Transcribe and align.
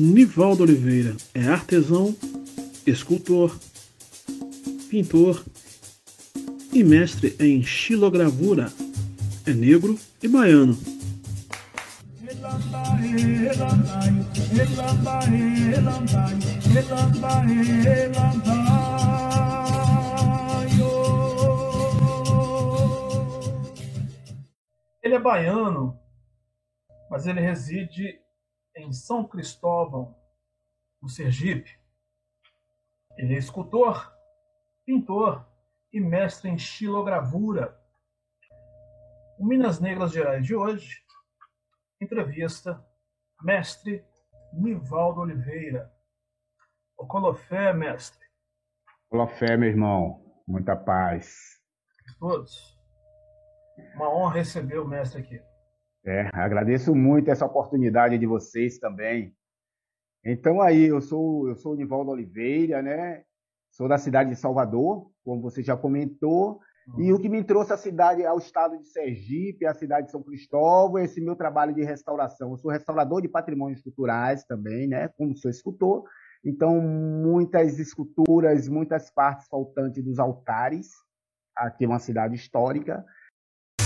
Nivaldo 0.00 0.62
Oliveira 0.62 1.16
é 1.34 1.48
artesão, 1.48 2.16
escultor, 2.86 3.58
pintor 4.88 5.44
e 6.72 6.84
mestre 6.84 7.34
em 7.40 7.64
xilogravura. 7.64 8.72
É 9.44 9.52
negro 9.52 9.98
e 10.22 10.28
baiano. 10.28 10.78
Ele 25.02 25.14
é 25.14 25.18
baiano, 25.18 25.98
mas 27.10 27.26
ele 27.26 27.40
reside 27.40 28.27
em 28.88 28.92
São 28.92 29.22
Cristóvão, 29.22 30.16
no 31.00 31.10
Sergipe. 31.10 31.78
Ele 33.18 33.34
é 33.34 33.38
escultor, 33.38 34.10
pintor 34.86 35.46
e 35.92 36.00
mestre 36.00 36.48
em 36.48 36.58
xilogravura. 36.58 37.78
O 39.38 39.46
Minas 39.46 39.78
Negras 39.78 40.12
Gerais 40.12 40.44
de 40.44 40.54
hoje 40.54 41.04
entrevista 42.00 42.82
mestre 43.42 44.04
Nivaldo 44.54 45.20
Oliveira. 45.20 45.92
O 46.96 47.06
Colofé, 47.06 47.72
mestre. 47.74 48.26
Colofé, 49.10 49.56
meu 49.56 49.68
irmão. 49.68 50.24
Muita 50.46 50.74
paz. 50.74 51.60
Todos. 52.18 52.76
Uma 53.94 54.08
honra 54.08 54.34
receber 54.34 54.78
o 54.78 54.88
mestre 54.88 55.20
aqui. 55.20 55.42
É, 56.04 56.30
agradeço 56.32 56.94
muito 56.94 57.30
essa 57.30 57.44
oportunidade 57.44 58.18
de 58.18 58.26
vocês 58.26 58.78
também. 58.78 59.34
Então 60.24 60.60
aí, 60.60 60.84
eu 60.86 61.00
sou 61.00 61.48
eu 61.48 61.56
sou 61.56 61.72
o 61.72 61.76
Nivaldo 61.76 62.10
Oliveira, 62.10 62.82
né? 62.82 63.22
Sou 63.70 63.88
da 63.88 63.98
cidade 63.98 64.30
de 64.30 64.36
Salvador, 64.36 65.10
como 65.24 65.42
você 65.42 65.62
já 65.62 65.76
comentou, 65.76 66.60
uhum. 66.88 67.00
e 67.00 67.12
o 67.12 67.18
que 67.18 67.28
me 67.28 67.44
trouxe 67.44 67.72
a 67.72 67.76
cidade 67.76 68.24
ao 68.24 68.38
estado 68.38 68.78
de 68.78 68.86
Sergipe, 68.88 69.66
a 69.66 69.74
cidade 69.74 70.06
de 70.06 70.12
São 70.12 70.22
Cristóvão, 70.22 70.98
esse 70.98 71.20
meu 71.20 71.36
trabalho 71.36 71.74
de 71.74 71.84
restauração. 71.84 72.52
Eu 72.52 72.56
sou 72.56 72.70
restaurador 72.70 73.20
de 73.20 73.28
patrimônios 73.28 73.82
culturais 73.82 74.44
também, 74.44 74.88
né? 74.88 75.08
Como 75.16 75.36
sou 75.36 75.50
escultor, 75.50 76.04
então 76.44 76.80
muitas 76.80 77.78
esculturas, 77.78 78.68
muitas 78.68 79.10
partes 79.10 79.46
faltantes 79.48 80.02
dos 80.02 80.18
altares. 80.18 80.88
Aqui 81.54 81.84
é 81.84 81.88
uma 81.88 81.98
cidade 81.98 82.34
histórica 82.34 83.04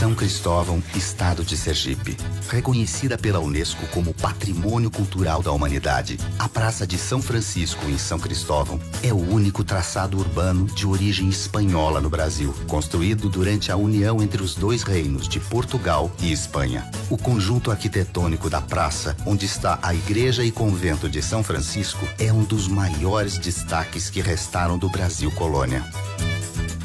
são 0.02 0.14
Cristóvão, 0.14 0.82
estado 0.96 1.44
de 1.44 1.56
Sergipe. 1.56 2.16
Reconhecida 2.48 3.16
pela 3.16 3.38
Unesco 3.38 3.86
como 3.88 4.12
Patrimônio 4.12 4.90
Cultural 4.90 5.42
da 5.42 5.52
Humanidade, 5.52 6.18
a 6.38 6.48
Praça 6.48 6.86
de 6.86 6.98
São 6.98 7.22
Francisco, 7.22 7.86
em 7.88 7.96
São 7.96 8.18
Cristóvão, 8.18 8.80
é 9.02 9.12
o 9.12 9.16
único 9.16 9.62
traçado 9.62 10.18
urbano 10.18 10.66
de 10.66 10.86
origem 10.86 11.28
espanhola 11.28 12.00
no 12.00 12.10
Brasil, 12.10 12.54
construído 12.66 13.28
durante 13.28 13.70
a 13.70 13.76
união 13.76 14.20
entre 14.20 14.42
os 14.42 14.54
dois 14.54 14.82
reinos 14.82 15.28
de 15.28 15.38
Portugal 15.38 16.10
e 16.20 16.32
Espanha. 16.32 16.90
O 17.08 17.16
conjunto 17.16 17.70
arquitetônico 17.70 18.50
da 18.50 18.60
praça, 18.60 19.16
onde 19.24 19.46
está 19.46 19.78
a 19.82 19.94
Igreja 19.94 20.44
e 20.44 20.50
Convento 20.50 21.08
de 21.08 21.22
São 21.22 21.44
Francisco, 21.44 22.06
é 22.18 22.32
um 22.32 22.42
dos 22.42 22.66
maiores 22.66 23.38
destaques 23.38 24.10
que 24.10 24.20
restaram 24.20 24.76
do 24.76 24.88
Brasil 24.88 25.30
colônia. 25.32 25.84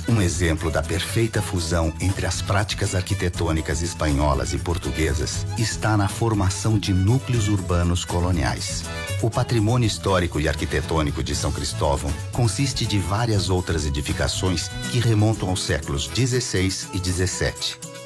Um 0.10 0.22
exemplo 0.22 0.72
da 0.72 0.82
perfeita 0.82 1.42
fusão 1.42 1.94
entre 2.02 2.26
as 2.26 2.42
práticas 2.42 2.96
arquitetônicas 2.96 3.82
espanholas 3.82 4.54
e 4.54 4.58
portuguesas 4.58 5.46
está 5.60 5.98
na 5.98 6.08
formação 6.08 6.80
de 6.80 6.94
núcleos 6.94 7.50
urbanos 7.50 8.06
coloniais. 8.06 8.84
O 9.22 9.30
patrimônio 9.30 9.86
histórico 9.86 10.40
e 10.40 10.48
arquitetônico 10.48 11.22
de 11.22 11.36
São 11.36 11.52
Cristóvão 11.52 12.10
consiste 12.32 12.86
de 12.86 12.98
várias 12.98 13.50
outras 13.50 13.86
edificações 13.86 14.70
que 14.94 15.00
remontam 15.00 15.50
aos 15.50 15.62
séculos 15.62 16.06
XVI 16.06 16.68
e 16.94 17.00
XVII. 17.00 17.98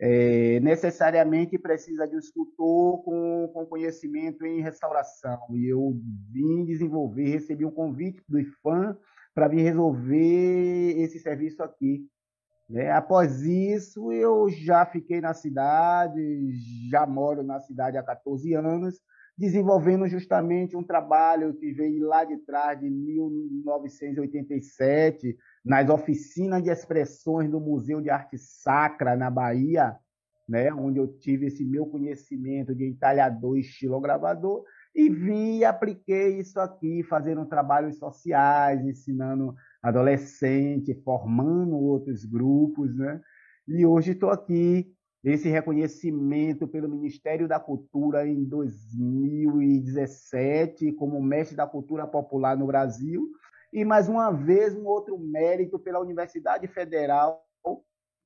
É, 0.00 0.60
necessariamente 0.60 1.58
precisa 1.58 2.06
de 2.06 2.16
um 2.16 2.18
escultor 2.18 3.02
com, 3.02 3.50
com, 3.52 3.66
conhecimento 3.66 4.46
em 4.46 4.62
restauração. 4.62 5.38
E 5.50 5.70
eu 5.70 5.94
vim 6.30 6.64
desenvolver, 6.64 7.28
recebi 7.28 7.66
um 7.66 7.70
convite 7.70 8.22
do 8.26 8.38
IFAM 8.38 8.96
para 9.36 9.46
vir 9.48 9.62
resolver 9.64 10.98
esse 10.98 11.18
serviço 11.18 11.62
aqui. 11.62 12.06
Né? 12.70 12.90
Após 12.90 13.42
isso, 13.42 14.10
eu 14.10 14.48
já 14.48 14.86
fiquei 14.86 15.20
na 15.20 15.34
cidade, 15.34 16.50
já 16.90 17.06
moro 17.06 17.42
na 17.42 17.60
cidade 17.60 17.98
há 17.98 18.02
14 18.02 18.54
anos, 18.54 18.98
desenvolvendo 19.36 20.08
justamente 20.08 20.74
um 20.74 20.82
trabalho 20.82 21.52
que 21.52 21.70
veio 21.70 22.08
lá 22.08 22.24
de 22.24 22.38
trás, 22.38 22.80
de 22.80 22.88
1987, 22.88 25.36
nas 25.62 25.90
oficinas 25.90 26.62
de 26.62 26.70
expressões 26.70 27.50
do 27.50 27.60
Museu 27.60 28.00
de 28.00 28.08
Arte 28.08 28.38
Sacra, 28.38 29.14
na 29.14 29.28
Bahia, 29.28 29.94
né? 30.48 30.72
onde 30.72 30.98
eu 30.98 31.08
tive 31.18 31.48
esse 31.48 31.62
meu 31.62 31.84
conhecimento 31.84 32.74
de 32.74 32.86
entalhador 32.86 33.58
e 33.58 33.60
estilogravador, 33.60 34.64
e 34.96 35.08
vim 35.10 35.58
e 35.58 35.64
apliquei 35.64 36.40
isso 36.40 36.58
aqui, 36.58 37.02
fazendo 37.02 37.44
trabalhos 37.44 37.98
sociais, 37.98 38.82
ensinando 38.82 39.54
adolescente, 39.82 40.94
formando 41.04 41.76
outros 41.76 42.24
grupos, 42.24 42.96
né? 42.96 43.20
E 43.68 43.84
hoje 43.84 44.12
estou 44.12 44.30
aqui, 44.30 44.90
esse 45.22 45.50
reconhecimento 45.50 46.66
pelo 46.66 46.88
Ministério 46.88 47.46
da 47.46 47.60
Cultura 47.60 48.26
em 48.26 48.42
2017 48.42 50.92
como 50.92 51.20
mestre 51.20 51.54
da 51.54 51.66
cultura 51.66 52.06
popular 52.06 52.56
no 52.56 52.66
Brasil 52.66 53.28
e 53.70 53.84
mais 53.84 54.08
uma 54.08 54.30
vez 54.30 54.74
um 54.74 54.86
outro 54.86 55.18
mérito 55.18 55.78
pela 55.78 56.00
Universidade 56.00 56.66
Federal 56.68 57.44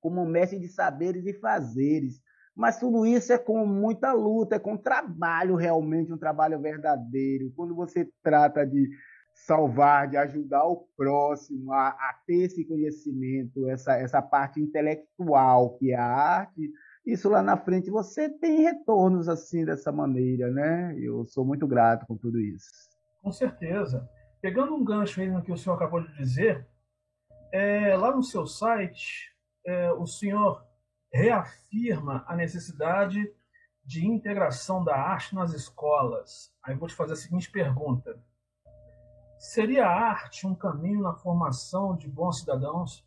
como 0.00 0.24
mestre 0.24 0.60
de 0.60 0.68
saberes 0.68 1.26
e 1.26 1.34
fazeres 1.34 2.22
mas 2.60 2.78
tudo 2.78 3.06
isso 3.06 3.32
é 3.32 3.38
com 3.38 3.64
muita 3.64 4.12
luta, 4.12 4.56
é 4.56 4.58
com 4.58 4.76
trabalho 4.76 5.56
realmente, 5.56 6.12
um 6.12 6.18
trabalho 6.18 6.60
verdadeiro. 6.60 7.50
Quando 7.56 7.74
você 7.74 8.06
trata 8.22 8.66
de 8.66 8.86
salvar, 9.32 10.06
de 10.06 10.18
ajudar 10.18 10.66
o 10.66 10.86
próximo 10.94 11.72
a, 11.72 11.88
a 11.88 12.20
ter 12.26 12.42
esse 12.42 12.62
conhecimento, 12.66 13.66
essa, 13.70 13.94
essa 13.94 14.20
parte 14.20 14.60
intelectual 14.60 15.78
que 15.78 15.92
é 15.92 15.96
a 15.96 16.04
arte, 16.04 16.70
isso 17.06 17.30
lá 17.30 17.42
na 17.42 17.56
frente 17.56 17.90
você 17.90 18.28
tem 18.28 18.60
retornos 18.60 19.26
assim 19.26 19.64
dessa 19.64 19.90
maneira, 19.90 20.50
né? 20.50 20.94
Eu 20.98 21.24
sou 21.24 21.46
muito 21.46 21.66
grato 21.66 22.06
com 22.06 22.14
tudo 22.14 22.38
isso. 22.38 22.68
Com 23.22 23.32
certeza. 23.32 24.06
Pegando 24.42 24.74
um 24.74 24.84
gancho 24.84 25.22
aí 25.22 25.30
no 25.30 25.40
que 25.40 25.50
o 25.50 25.56
senhor 25.56 25.76
acabou 25.76 26.02
de 26.02 26.14
dizer, 26.14 26.68
é, 27.50 27.96
lá 27.96 28.14
no 28.14 28.22
seu 28.22 28.46
site, 28.46 29.34
é, 29.64 29.90
o 29.92 30.06
senhor 30.06 30.68
reafirma 31.12 32.24
a 32.26 32.36
necessidade 32.36 33.32
de 33.84 34.06
integração 34.06 34.84
da 34.84 34.94
arte 34.94 35.34
nas 35.34 35.52
escolas. 35.52 36.52
Aí 36.62 36.74
vou 36.74 36.88
te 36.88 36.94
fazer 36.94 37.14
a 37.14 37.16
seguinte 37.16 37.50
pergunta: 37.50 38.18
Seria 39.38 39.86
a 39.86 40.10
arte 40.10 40.46
um 40.46 40.54
caminho 40.54 41.02
na 41.02 41.14
formação 41.14 41.96
de 41.96 42.08
bons 42.08 42.40
cidadãos? 42.40 43.04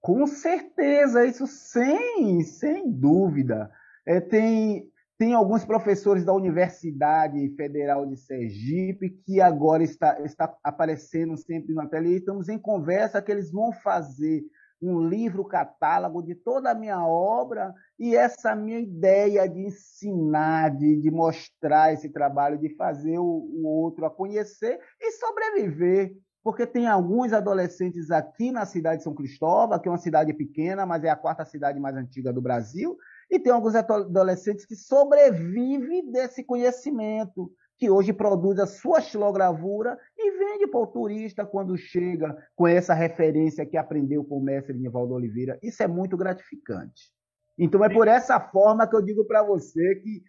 Com 0.00 0.26
certeza, 0.26 1.24
isso 1.24 1.46
sem, 1.46 2.42
sem 2.42 2.90
dúvida. 2.90 3.70
É, 4.04 4.20
tem, 4.20 4.90
tem 5.16 5.32
alguns 5.32 5.64
professores 5.64 6.24
da 6.24 6.34
Universidade 6.34 7.54
Federal 7.54 8.04
de 8.04 8.16
Sergipe 8.16 9.10
que 9.24 9.40
agora 9.40 9.84
está, 9.84 10.20
está 10.22 10.52
aparecendo 10.64 11.36
sempre 11.36 11.72
na 11.72 11.86
tela 11.86 12.08
e 12.08 12.16
estamos 12.16 12.48
em 12.48 12.58
conversa 12.58 13.22
que 13.22 13.30
eles 13.30 13.52
vão 13.52 13.72
fazer 13.72 14.42
um 14.82 15.08
livro 15.08 15.44
catálogo 15.44 16.22
de 16.22 16.34
toda 16.34 16.70
a 16.70 16.74
minha 16.74 17.06
obra 17.06 17.72
e 17.98 18.16
essa 18.16 18.54
minha 18.56 18.80
ideia 18.80 19.48
de 19.48 19.60
ensinar, 19.60 20.70
de, 20.76 20.96
de 20.96 21.10
mostrar 21.10 21.92
esse 21.92 22.08
trabalho, 22.08 22.58
de 22.58 22.74
fazer 22.74 23.18
o, 23.18 23.24
o 23.24 23.66
outro 23.66 24.04
a 24.04 24.10
conhecer 24.10 24.80
e 25.00 25.12
sobreviver. 25.12 26.14
Porque 26.42 26.66
tem 26.66 26.88
alguns 26.88 27.32
adolescentes 27.32 28.10
aqui 28.10 28.50
na 28.50 28.66
cidade 28.66 28.98
de 28.98 29.04
São 29.04 29.14
Cristóvão, 29.14 29.78
que 29.78 29.88
é 29.88 29.92
uma 29.92 29.98
cidade 29.98 30.34
pequena, 30.34 30.84
mas 30.84 31.04
é 31.04 31.08
a 31.08 31.16
quarta 31.16 31.44
cidade 31.44 31.78
mais 31.78 31.94
antiga 31.94 32.32
do 32.32 32.42
Brasil, 32.42 32.96
e 33.30 33.38
tem 33.38 33.52
alguns 33.52 33.76
adolescentes 33.76 34.66
que 34.66 34.74
sobrevivem 34.74 36.10
desse 36.10 36.42
conhecimento 36.42 37.52
que 37.82 37.90
hoje 37.90 38.12
produz 38.12 38.60
a 38.60 38.66
sua 38.68 39.00
xilogravura 39.00 39.98
e 40.16 40.38
vende 40.38 40.68
para 40.68 40.78
o 40.78 40.86
turista 40.86 41.44
quando 41.44 41.76
chega 41.76 42.32
com 42.54 42.68
essa 42.68 42.94
referência 42.94 43.66
que 43.66 43.76
aprendeu 43.76 44.22
com 44.22 44.38
o 44.38 44.40
mestre 44.40 44.72
Nivaldo 44.72 45.14
Oliveira. 45.14 45.58
Isso 45.60 45.82
é 45.82 45.88
muito 45.88 46.16
gratificante. 46.16 47.10
Então 47.58 47.84
é 47.84 47.92
por 47.92 48.06
essa 48.06 48.38
forma 48.38 48.86
que 48.86 48.94
eu 48.94 49.02
digo 49.02 49.24
para 49.24 49.42
você 49.42 49.96
que 49.96 50.22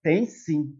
tem 0.00 0.26
sim, 0.26 0.72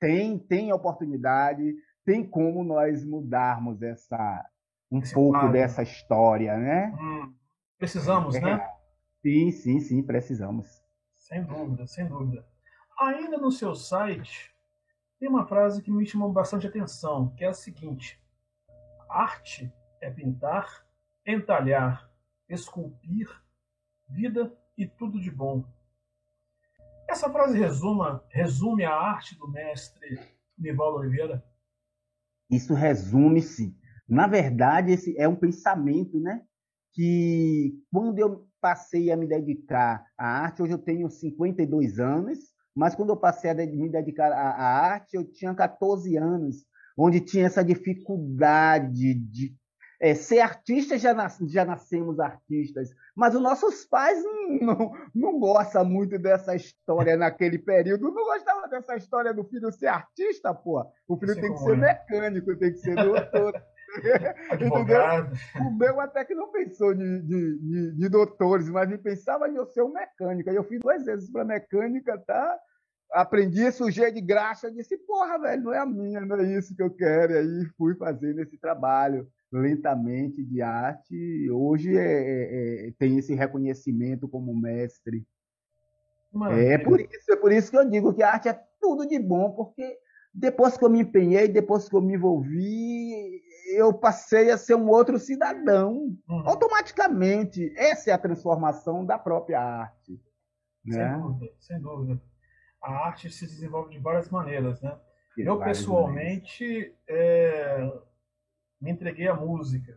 tem, 0.00 0.38
tem 0.38 0.72
oportunidade, 0.72 1.74
tem 2.02 2.26
como 2.26 2.64
nós 2.64 3.04
mudarmos 3.04 3.82
essa 3.82 4.42
um 4.90 5.00
Esse 5.00 5.12
pouco 5.12 5.32
quadro. 5.32 5.52
dessa 5.52 5.82
história, 5.82 6.56
né? 6.56 6.96
Hum, 6.98 7.34
precisamos, 7.76 8.36
é, 8.36 8.40
né? 8.40 8.70
Sim, 9.20 9.50
sim, 9.50 9.80
sim, 9.80 10.02
precisamos. 10.02 10.66
Sem 11.14 11.44
dúvida, 11.44 11.86
sem 11.86 12.08
dúvida. 12.08 12.42
Ainda 12.98 13.36
no 13.36 13.52
seu 13.52 13.74
site, 13.74 14.50
tem 15.18 15.28
uma 15.28 15.46
frase 15.46 15.82
que 15.82 15.90
me 15.90 16.06
chamou 16.06 16.32
bastante 16.32 16.66
atenção, 16.66 17.34
que 17.36 17.44
é 17.44 17.48
a 17.48 17.52
seguinte: 17.52 18.20
arte 19.08 19.72
é 20.00 20.10
pintar, 20.10 20.86
entalhar, 21.26 22.10
esculpir, 22.48 23.28
vida 24.08 24.52
e 24.76 24.86
tudo 24.86 25.20
de 25.20 25.30
bom. 25.30 25.64
Essa 27.08 27.30
frase 27.30 27.58
resuma, 27.58 28.22
resume 28.28 28.84
a 28.84 28.94
arte 28.94 29.36
do 29.36 29.48
mestre 29.50 30.20
Nivaldo 30.56 30.98
Oliveira? 30.98 31.42
Isso 32.50 32.74
resume-se. 32.74 33.76
Na 34.08 34.26
verdade, 34.26 34.92
esse 34.92 35.18
é 35.18 35.28
um 35.28 35.36
pensamento, 35.36 36.18
né? 36.20 36.42
Que 36.92 37.82
quando 37.92 38.18
eu 38.18 38.48
passei 38.60 39.10
a 39.10 39.16
me 39.16 39.26
dedicar 39.26 40.04
à 40.16 40.42
arte, 40.42 40.62
hoje 40.62 40.72
eu 40.72 40.78
tenho 40.78 41.10
52 41.10 41.98
anos, 41.98 42.38
mas 42.78 42.94
quando 42.94 43.10
eu 43.10 43.16
passei 43.16 43.50
a 43.50 43.54
me 43.54 43.88
dedicar 43.88 44.30
à 44.30 44.92
arte, 44.92 45.16
eu 45.16 45.24
tinha 45.24 45.52
14 45.52 46.16
anos, 46.16 46.64
onde 46.96 47.18
tinha 47.20 47.46
essa 47.46 47.64
dificuldade 47.64 49.14
de 49.14 49.52
é, 50.00 50.14
ser 50.14 50.38
artista 50.38 50.96
já, 50.96 51.12
nas, 51.12 51.38
já 51.48 51.64
nascemos 51.64 52.20
artistas, 52.20 52.90
mas 53.16 53.34
os 53.34 53.42
nossos 53.42 53.84
pais 53.84 54.22
não, 54.62 54.92
não 55.12 55.40
gostam 55.40 55.84
muito 55.84 56.20
dessa 56.20 56.54
história 56.54 57.16
naquele 57.16 57.58
período. 57.58 58.12
Não 58.12 58.24
gostava 58.24 58.68
dessa 58.68 58.94
história 58.94 59.34
do 59.34 59.42
filho 59.42 59.72
ser 59.72 59.88
artista, 59.88 60.54
pô. 60.54 60.86
O 61.08 61.16
filho 61.16 61.34
tem 61.34 61.52
que 61.52 61.58
ser 61.58 61.72
é. 61.72 61.76
mecânico, 61.76 62.56
tem 62.56 62.72
que 62.72 62.78
ser 62.78 62.94
doutor. 62.94 63.60
Advogado. 64.50 65.32
O 65.60 65.70
meu 65.70 66.00
até 66.00 66.24
que 66.24 66.34
não 66.34 66.50
pensou 66.50 66.94
de, 66.94 67.22
de, 67.22 67.58
de, 67.58 67.92
de 67.96 68.08
doutores, 68.08 68.68
mas 68.68 68.88
me 68.88 68.98
pensava 68.98 69.48
em 69.48 69.56
eu 69.56 69.66
ser 69.66 69.82
um 69.82 69.92
mecânico. 69.92 70.50
Eu 70.50 70.64
fiz 70.64 70.80
duas 70.80 71.04
vezes 71.04 71.30
para 71.30 71.44
mecânica, 71.44 72.18
tá? 72.26 72.58
Aprendi, 73.12 73.72
sujei 73.72 74.12
de 74.12 74.20
graxa, 74.20 74.70
disse, 74.70 74.98
porra, 74.98 75.38
velho, 75.38 75.62
não 75.62 75.72
é 75.72 75.78
a 75.78 75.86
minha, 75.86 76.20
não 76.20 76.36
é 76.36 76.58
isso 76.58 76.76
que 76.76 76.82
eu 76.82 76.90
quero. 76.90 77.32
E 77.32 77.38
aí 77.38 77.64
fui 77.76 77.94
fazendo 77.94 78.40
esse 78.40 78.58
trabalho 78.58 79.26
lentamente 79.50 80.44
de 80.44 80.60
arte, 80.60 81.50
hoje 81.50 81.96
é, 81.96 82.02
é, 82.02 82.88
é, 82.88 82.92
tem 82.98 83.16
esse 83.18 83.34
reconhecimento 83.34 84.28
como 84.28 84.54
mestre. 84.54 85.26
É 86.50 86.76
por 86.76 87.00
isso, 87.00 87.32
é 87.32 87.36
por 87.36 87.50
isso 87.50 87.70
que 87.70 87.78
eu 87.78 87.88
digo 87.88 88.12
que 88.12 88.22
a 88.22 88.32
arte 88.32 88.48
é 88.48 88.60
tudo 88.78 89.06
de 89.06 89.18
bom, 89.18 89.50
porque 89.52 89.98
depois 90.34 90.76
que 90.76 90.84
eu 90.84 90.90
me 90.90 91.00
empenhei, 91.00 91.48
depois 91.48 91.88
que 91.88 91.96
eu 91.96 92.02
me 92.02 92.14
envolvi, 92.14 93.42
eu 93.68 93.92
passei 93.92 94.50
a 94.50 94.58
ser 94.58 94.74
um 94.74 94.88
outro 94.88 95.18
cidadão. 95.18 96.16
Uhum. 96.28 96.48
Automaticamente. 96.48 97.72
Essa 97.76 98.10
é 98.10 98.12
a 98.12 98.18
transformação 98.18 99.04
da 99.04 99.18
própria 99.18 99.60
arte. 99.60 100.20
Sem 100.86 100.98
né? 100.98 101.18
dúvida, 101.18 101.52
sem 101.58 101.80
dúvida. 101.80 102.22
A 102.82 102.92
arte 103.06 103.30
se 103.30 103.46
desenvolve 103.46 103.90
de 103.90 103.98
várias 103.98 104.30
maneiras, 104.30 104.80
né? 104.80 104.96
De 105.36 105.44
eu, 105.44 105.58
pessoalmente, 105.58 106.94
é, 107.08 107.92
me 108.80 108.90
entreguei 108.90 109.28
à 109.28 109.34
música 109.34 109.96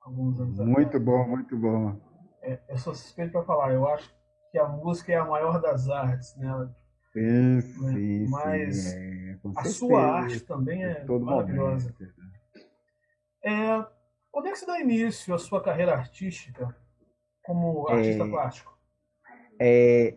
alguns 0.00 0.38
anos 0.38 0.58
Muito 0.58 0.88
atrás. 0.88 1.04
bom, 1.04 1.28
muito 1.28 1.56
bom. 1.56 2.00
É, 2.42 2.58
eu 2.68 2.78
sou 2.78 2.94
suspeito 2.94 3.32
para 3.32 3.42
falar, 3.42 3.72
eu 3.72 3.88
acho 3.88 4.14
que 4.52 4.58
a 4.58 4.68
música 4.68 5.12
é 5.12 5.16
a 5.16 5.24
maior 5.24 5.60
das 5.60 5.88
artes, 5.88 6.36
né? 6.36 6.70
Sim, 7.12 7.60
sim, 7.60 8.26
Mas 8.28 8.76
sim, 8.76 8.96
é, 8.96 9.38
a 9.56 9.64
sua 9.64 10.02
arte 10.02 10.40
também 10.40 10.84
é 10.84 11.04
maravilhosa. 11.04 11.94
É, 13.44 13.86
quando 14.32 14.48
é 14.48 14.52
que 14.52 14.58
você 14.58 14.66
dá 14.66 14.80
início 14.80 15.34
à 15.34 15.38
sua 15.38 15.62
carreira 15.62 15.92
artística 15.92 16.74
como 17.42 17.86
artista 17.88 18.24
é, 18.24 18.28
plástico? 18.28 18.78
É, 19.60 20.16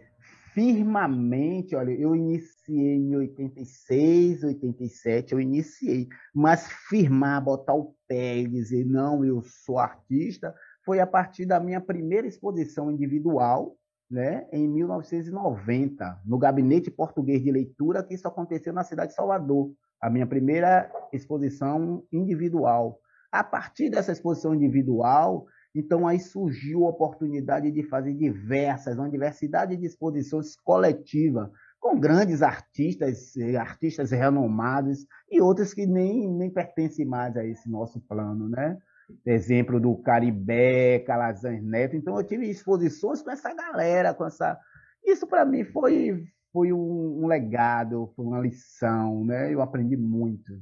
firmamente, 0.53 1.75
olha, 1.75 1.91
eu 1.91 2.15
iniciei 2.15 2.95
em 2.95 3.15
86, 3.15 4.43
87, 4.43 5.33
eu 5.33 5.39
iniciei, 5.39 6.07
mas 6.33 6.67
firmar, 6.89 7.43
botar 7.43 7.75
o 7.75 7.93
pé 8.07 8.37
e 8.37 8.47
dizer, 8.47 8.85
não, 8.85 9.23
eu 9.23 9.43
sou 9.43 9.77
artista, 9.77 10.55
foi 10.83 10.99
a 10.99 11.05
partir 11.05 11.45
da 11.45 11.59
minha 11.59 11.81
primeira 11.81 12.25
exposição 12.25 12.89
individual, 12.89 13.77
né, 14.09 14.47
em 14.53 14.67
1990, 14.67 16.21
no 16.25 16.37
Gabinete 16.37 16.89
Português 16.89 17.43
de 17.43 17.51
Leitura, 17.51 18.01
que 18.01 18.15
isso 18.15 18.27
aconteceu 18.27 18.71
na 18.71 18.83
cidade 18.83 19.09
de 19.09 19.15
Salvador, 19.15 19.71
a 20.01 20.09
minha 20.09 20.25
primeira 20.25 20.89
exposição 21.11 22.03
individual. 22.11 22.99
A 23.31 23.43
partir 23.43 23.89
dessa 23.89 24.11
exposição 24.11 24.55
individual, 24.55 25.45
então 25.75 26.07
aí 26.07 26.19
surgiu 26.19 26.85
a 26.85 26.89
oportunidade 26.89 27.71
de 27.71 27.83
fazer 27.83 28.13
diversas, 28.13 28.97
uma 28.97 29.09
diversidade 29.09 29.75
de 29.75 29.85
exposições 29.85 30.55
coletivas 30.55 31.49
com 31.79 31.99
grandes 31.99 32.41
artistas, 32.41 33.33
artistas 33.59 34.11
renomados 34.11 35.05
e 35.29 35.39
outros 35.41 35.73
que 35.73 35.85
nem, 35.85 36.27
nem 36.27 36.49
pertencem 36.49 37.05
mais 37.05 37.35
a 37.37 37.45
esse 37.45 37.69
nosso 37.69 37.99
plano, 38.01 38.49
né? 38.49 38.77
Exemplo 39.25 39.79
do 39.79 39.95
Caribé, 39.97 40.99
Calazans 40.99 41.63
Neto. 41.63 41.95
Então 41.95 42.17
eu 42.17 42.25
tive 42.25 42.49
exposições 42.49 43.21
com 43.21 43.31
essa 43.31 43.53
galera, 43.53 44.13
com 44.13 44.25
essa. 44.25 44.57
Isso 45.05 45.27
para 45.27 45.45
mim 45.45 45.63
foi 45.63 46.25
foi 46.51 46.73
um, 46.73 47.23
um, 47.23 47.27
legado, 47.27 48.11
foi 48.15 48.25
uma 48.25 48.39
lição, 48.39 49.23
né? 49.23 49.53
Eu 49.53 49.61
aprendi 49.61 49.95
muito. 49.95 50.59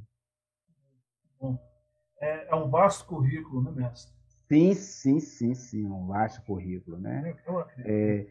É, 2.20 2.48
é 2.48 2.54
um 2.54 2.68
vasto 2.68 3.06
currículo, 3.06 3.62
né, 3.62 3.70
mestre? 3.72 4.12
Sim, 4.48 4.74
sim, 4.74 5.20
sim, 5.20 5.54
sim, 5.54 5.84
um 5.84 6.06
vasto 6.06 6.42
currículo, 6.44 6.98
né? 6.98 7.36
É, 7.84 8.26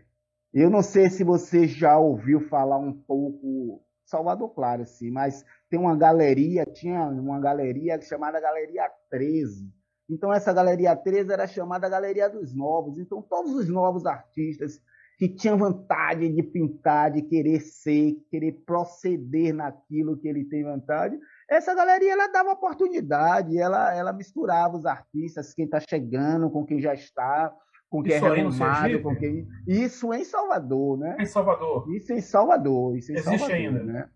eu 0.53 0.69
não 0.69 0.81
sei 0.81 1.09
se 1.09 1.23
você 1.23 1.67
já 1.67 1.97
ouviu 1.97 2.39
falar 2.47 2.77
um 2.77 2.93
pouco 2.93 3.83
Salvador 4.05 4.53
Claro, 4.53 4.85
sim, 4.85 5.11
mas 5.11 5.43
tem 5.69 5.79
uma 5.79 5.97
galeria, 5.97 6.65
tinha 6.65 7.07
uma 7.07 7.39
galeria 7.39 7.99
chamada 8.01 8.39
Galeria 8.39 8.89
13. 9.09 9.73
Então 10.09 10.31
essa 10.31 10.53
Galeria 10.53 10.95
13 10.95 11.33
era 11.33 11.47
chamada 11.47 11.89
Galeria 11.89 12.29
dos 12.29 12.55
Novos. 12.55 12.99
Então 12.99 13.21
todos 13.21 13.53
os 13.55 13.67
novos 13.67 14.05
artistas 14.05 14.79
que 15.17 15.27
tinham 15.27 15.57
vontade 15.57 16.29
de 16.29 16.43
pintar, 16.43 17.11
de 17.11 17.21
querer 17.21 17.61
ser, 17.61 18.15
querer 18.29 18.51
proceder 18.65 19.53
naquilo 19.53 20.17
que 20.17 20.27
ele 20.27 20.45
tem 20.45 20.63
vontade, 20.63 21.17
essa 21.49 21.75
galeria 21.75 22.13
ela 22.13 22.27
dava 22.27 22.51
oportunidade, 22.51 23.57
ela, 23.57 23.93
ela 23.93 24.13
misturava 24.13 24.75
os 24.75 24.85
artistas, 24.85 25.53
quem 25.53 25.65
está 25.65 25.79
chegando 25.79 26.49
com 26.49 26.65
quem 26.65 26.79
já 26.79 26.93
está, 26.93 27.53
com 27.89 28.01
quem 28.01 28.13
é 28.13 28.17
isso 28.17 28.25
é 28.25 28.35
renomado, 28.35 29.01
com 29.01 29.15
quem. 29.15 29.47
Isso 29.67 30.13
em 30.13 30.23
Salvador, 30.23 30.97
né? 30.97 31.17
Em 31.19 31.25
Salvador. 31.25 31.89
Isso 31.93 32.13
em 32.13 32.21
Salvador. 32.21 32.97
Isso 32.97 33.11
em 33.11 33.15
Existe 33.15 33.39
Salvador, 33.39 33.55
ainda. 33.55 33.83
Né? 33.83 34.09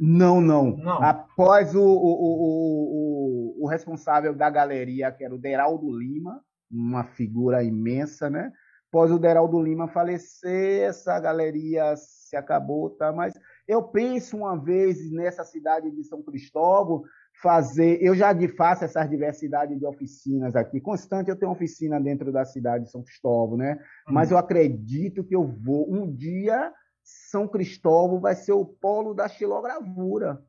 Não, 0.00 0.40
não, 0.40 0.76
não. 0.76 1.02
Após 1.02 1.74
o, 1.74 1.82
o, 1.82 3.54
o, 3.58 3.64
o, 3.64 3.68
responsável 3.68 4.34
da 4.34 4.50
galeria, 4.50 5.12
que 5.12 5.22
era 5.22 5.34
o 5.34 5.38
Deraldo 5.38 5.96
Lima, 5.96 6.42
uma 6.70 7.04
figura 7.04 7.62
imensa, 7.62 8.28
né? 8.28 8.50
Após 8.88 9.10
o 9.10 9.18
Deraldo 9.18 9.60
Lima 9.62 9.88
falecer, 9.88 10.88
essa 10.88 11.18
galeria 11.20 11.94
se 11.96 12.36
acabou, 12.36 12.90
tá? 12.90 13.12
Mas 13.12 13.34
eu 13.66 13.82
penso 13.82 14.36
uma 14.36 14.56
vez 14.56 15.10
nessa 15.10 15.44
cidade 15.44 15.90
de 15.90 16.04
São 16.04 16.22
Cristóvão 16.22 17.02
fazer, 17.40 18.02
eu 18.02 18.14
já 18.14 18.28
faço 18.56 18.84
essa 18.84 19.04
diversidade 19.04 19.76
de 19.76 19.86
oficinas 19.86 20.54
aqui. 20.54 20.80
Constante 20.80 21.30
eu 21.30 21.36
tenho 21.36 21.52
oficina 21.52 22.00
dentro 22.00 22.32
da 22.32 22.44
cidade 22.44 22.84
de 22.84 22.90
São 22.90 23.02
Cristóvão, 23.02 23.56
né? 23.56 23.72
Uhum. 24.06 24.14
Mas 24.14 24.30
eu 24.30 24.38
acredito 24.38 25.24
que 25.24 25.34
eu 25.34 25.46
vou 25.46 25.90
um 25.92 26.10
dia 26.10 26.72
São 27.02 27.48
Cristóvão 27.48 28.20
vai 28.20 28.34
ser 28.34 28.52
o 28.52 28.64
polo 28.64 29.14
da 29.14 29.28
xilogravura. 29.28 30.42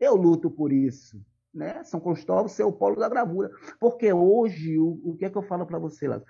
Eu 0.00 0.16
luto 0.16 0.50
por 0.50 0.72
isso, 0.72 1.24
né? 1.54 1.84
São 1.84 2.00
Cristóvão 2.00 2.48
ser 2.48 2.64
o 2.64 2.72
polo 2.72 2.96
da 2.96 3.08
gravura, 3.08 3.50
porque 3.78 4.12
hoje 4.12 4.78
o, 4.78 5.00
o 5.04 5.16
que 5.16 5.24
é 5.24 5.30
que 5.30 5.38
eu 5.38 5.42
falo 5.42 5.64
para 5.64 5.78
você, 5.78 6.08
lá? 6.08 6.20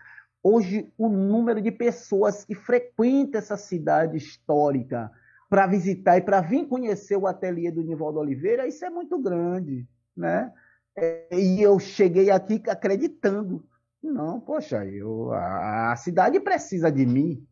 Hoje 0.43 0.93
o 0.99 1.09
número 1.09 1.63
de 1.63 1.71
pessoas 1.71 2.45
que 2.45 2.55
frequentam 2.55 3.39
essa 3.39 3.57
cidade 3.57 4.17
histórica 4.17 5.11
para 5.53 5.67
visitar 5.67 6.17
e 6.17 6.23
para 6.23 6.41
vir 6.41 6.67
conhecer 6.67 7.15
o 7.15 7.27
ateliê 7.27 7.71
do 7.71 7.83
Nivaldo 7.83 8.19
Oliveira, 8.19 8.67
isso 8.67 8.87
é 8.87 8.89
muito 8.89 9.19
grande, 9.19 9.87
né? 10.17 10.51
É, 10.97 11.29
e 11.31 11.61
eu 11.61 11.79
cheguei 11.79 12.31
aqui 12.31 12.63
acreditando. 12.67 13.63
Não, 14.03 14.41
poxa, 14.41 14.83
eu, 14.87 15.31
a, 15.31 15.93
a 15.93 15.97
cidade 15.97 16.41
precisa 16.41 16.91
de 16.91 17.05
mim. 17.05 17.47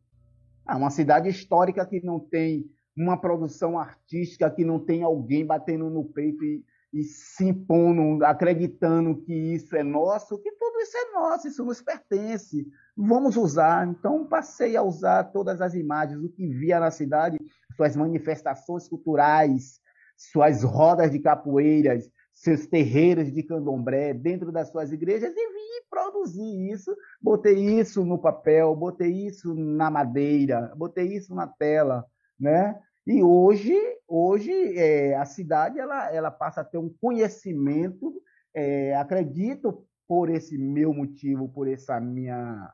É 0.67 0.73
uma 0.75 0.89
cidade 0.89 1.29
histórica 1.29 1.85
que 1.85 2.03
não 2.03 2.19
tem 2.19 2.65
uma 2.97 3.21
produção 3.21 3.79
artística, 3.79 4.51
que 4.51 4.65
não 4.65 4.81
tem 4.81 5.03
alguém 5.03 5.45
batendo 5.45 5.91
no 5.91 6.03
peito 6.03 6.43
e, 6.43 6.65
e 6.93 7.05
se 7.05 7.45
impondo, 7.45 8.25
acreditando 8.25 9.17
que 9.23 9.33
isso 9.33 9.77
é 9.77 9.83
nosso, 9.83 10.39
que 10.39 10.51
tudo 10.53 10.81
isso 10.81 10.97
é 10.97 11.13
nosso, 11.13 11.49
isso 11.49 11.65
nos 11.65 11.81
pertence. 11.81 12.67
Vamos 12.97 13.37
usar. 13.37 13.87
Então, 13.87 14.27
passei 14.27 14.77
a 14.77 14.83
usar 14.83 15.25
todas 15.25 15.61
as 15.61 15.75
imagens, 15.75 16.23
o 16.23 16.29
que 16.29 16.47
via 16.49 16.81
na 16.81 16.91
cidade, 16.91 17.39
suas 17.77 17.95
manifestações 17.95 18.89
culturais, 18.89 19.81
suas 20.17 20.65
rodas 20.65 21.13
de 21.13 21.21
capoeiras, 21.21 22.11
seus 22.33 22.67
terreiros 22.67 23.31
de 23.33 23.43
candomblé 23.43 24.13
dentro 24.13 24.51
das 24.51 24.71
suas 24.71 24.93
igrejas 24.93 25.33
e 25.35 25.47
vim 25.53 25.87
produzir 25.89 26.73
isso. 26.73 26.95
Botei 27.21 27.79
isso 27.79 28.05
no 28.05 28.19
papel, 28.19 28.75
botei 28.75 29.27
isso 29.27 29.55
na 29.55 29.91
madeira, 29.91 30.73
botei 30.77 31.17
isso 31.17 31.35
na 31.35 31.47
tela, 31.47 32.05
né? 32.39 32.79
E 33.07 33.23
hoje 33.23 33.75
hoje 34.11 34.77
é, 34.77 35.17
a 35.17 35.25
cidade 35.25 35.79
ela, 35.79 36.13
ela 36.13 36.31
passa 36.31 36.63
a 36.63 36.65
ter 36.65 36.79
um 36.79 36.93
conhecimento, 37.01 38.21
é, 38.53 38.97
acredito 38.97 39.87
por 40.09 40.29
esse 40.29 40.59
meu 40.59 40.93
motivo, 40.93 41.49
por 41.49 41.69
essa 41.69 42.01
minha, 42.01 42.73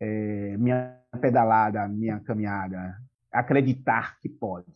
é, 0.00 0.56
minha 0.56 0.98
pedalada, 1.20 1.86
minha 1.86 2.18
caminhada, 2.20 2.96
acreditar 3.30 4.18
que 4.18 4.28
pode. 4.30 4.72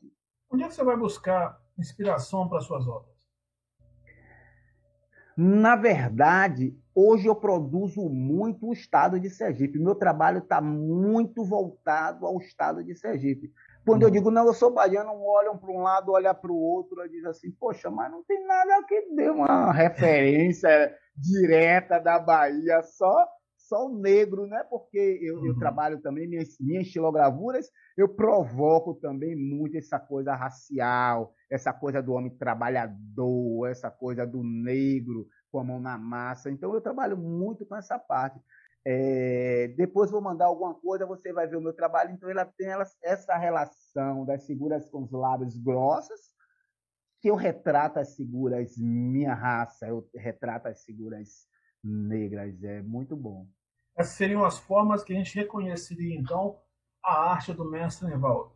Onde 0.51 0.65
é 0.65 0.69
que 0.69 0.75
você 0.75 0.85
vai 0.85 0.97
buscar 0.97 1.59
inspiração 1.79 2.47
para 2.47 2.61
suas 2.61 2.87
obras? 2.87 3.15
Na 5.37 5.75
verdade, 5.75 6.79
hoje 6.95 7.27
eu 7.27 7.35
produzo 7.35 8.09
muito 8.09 8.69
o 8.69 8.73
estado 8.73 9.19
de 9.19 9.29
Sergipe. 9.31 9.81
Meu 9.81 9.95
trabalho 9.95 10.39
está 10.39 10.61
muito 10.61 11.43
voltado 11.43 12.25
ao 12.25 12.39
estado 12.39 12.85
de 12.85 12.95
Sergipe. 12.95 13.51
Quando 13.85 14.03
eu 14.03 14.11
digo, 14.11 14.31
não, 14.31 14.47
eu 14.47 14.55
sou 14.55 14.73
baiano, 14.73 15.11
olham 15.23 15.59
para 15.59 15.71
um 15.71 15.83
lado, 15.83 16.13
olham 16.13 16.35
para 16.35 16.51
o 16.51 16.57
outro, 16.57 17.05
e 17.05 17.09
diz 17.09 17.25
assim, 17.25 17.51
poxa, 17.53 17.91
mas 17.91 18.11
não 18.11 18.23
tem 18.25 18.45
nada 18.47 18.83
que 18.89 19.15
dê 19.15 19.29
uma 19.29 19.71
referência 19.73 20.95
direta 21.17 21.99
da 21.99 22.19
Bahia, 22.19 22.83
só 22.83 23.27
só 23.57 23.87
o 23.87 23.99
negro, 23.99 24.47
né? 24.47 24.63
Porque 24.69 25.19
eu, 25.23 25.39
uhum. 25.39 25.47
eu 25.47 25.59
trabalho 25.59 26.01
também, 26.01 26.29
minhas, 26.29 26.57
minhas 26.61 26.87
estilogravuras, 26.87 27.71
eu 27.97 28.09
provoco 28.09 28.95
também 28.95 29.35
muito 29.35 29.77
essa 29.79 29.99
coisa 29.99 30.35
racial, 30.35 31.33
essa 31.51 31.73
coisa 31.73 32.03
do 32.03 32.13
homem 32.13 32.37
trabalhador, 32.37 33.67
essa 33.71 33.91
coisa 33.91 34.27
do 34.27 34.43
negro 34.43 35.27
com 35.51 35.61
a 35.61 35.65
mão 35.65 35.81
na 35.81 35.97
massa. 35.97 36.51
Então 36.51 36.75
eu 36.75 36.81
trabalho 36.81 37.17
muito 37.17 37.65
com 37.65 37.77
essa 37.77 37.99
parte. 37.99 38.39
É, 38.87 39.69
depois 39.77 40.11
vou 40.11 40.21
mandar 40.21 40.47
alguma 40.47 40.75
coisa, 40.75 41.07
você 41.07 41.33
vai 41.33 41.47
ver 41.47 41.57
o 41.57 41.61
meu 41.61 41.73
trabalho. 41.73 42.11
Então 42.13 42.29
ela 42.29 42.45
tem 42.45 42.69
ela, 42.69 42.85
essa 43.03 43.37
relação 43.37 44.25
das 44.25 44.47
figuras 44.47 44.89
com 44.91 45.03
os 45.03 45.13
lábios 45.13 45.57
grossos, 45.57 46.21
que 47.21 47.31
eu 47.31 47.35
retrato 47.35 47.99
as 47.99 48.15
figuras 48.15 48.77
minha 48.77 49.35
raça, 49.35 49.87
eu 49.87 50.07
retrato 50.15 50.69
as 50.69 50.85
figuras 50.85 51.47
negras. 51.83 52.63
É 52.63 52.83
muito 52.83 53.17
bom. 53.17 53.47
Essas 53.97 54.15
seriam 54.15 54.45
as 54.45 54.59
formas 54.59 55.03
que 55.03 55.13
a 55.13 55.17
gente 55.17 55.35
reconheceria, 55.35 56.19
então, 56.19 56.61
a 57.03 57.31
arte 57.31 57.53
do 57.53 57.71
mestre 57.71 58.07
Nivaldo. 58.07 58.53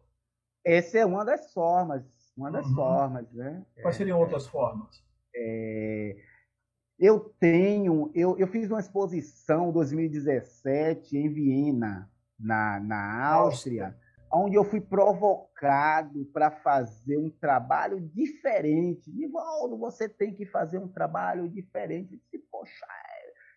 Essa 0.64 0.98
é 0.98 1.06
uma 1.06 1.24
das 1.24 1.52
formas, 1.52 2.04
uma 2.36 2.50
das 2.50 2.66
uhum. 2.66 2.74
formas, 2.74 3.32
né? 3.32 3.64
Quais 3.80 3.96
seriam 3.96 4.18
é, 4.18 4.20
outras 4.20 4.46
formas? 4.46 5.02
É, 5.34 6.16
eu 6.98 7.20
tenho, 7.38 8.10
eu, 8.14 8.36
eu 8.38 8.48
fiz 8.48 8.70
uma 8.70 8.80
exposição 8.80 9.68
em 9.68 9.72
2017 9.72 11.16
em 11.16 11.28
Viena, 11.28 12.10
na, 12.38 12.80
na 12.80 13.26
Áustria, 13.32 13.96
onde 14.32 14.56
eu 14.56 14.64
fui 14.64 14.80
provocado 14.80 16.24
para 16.32 16.50
fazer 16.50 17.16
um 17.16 17.30
trabalho 17.30 18.00
diferente. 18.00 19.10
Nivaldo, 19.12 19.78
você 19.78 20.08
tem 20.08 20.34
que 20.34 20.44
fazer 20.44 20.78
um 20.78 20.88
trabalho 20.88 21.48
diferente. 21.48 22.14
Eu 22.14 22.20
disse, 22.20 22.38
poxa, 22.50 22.86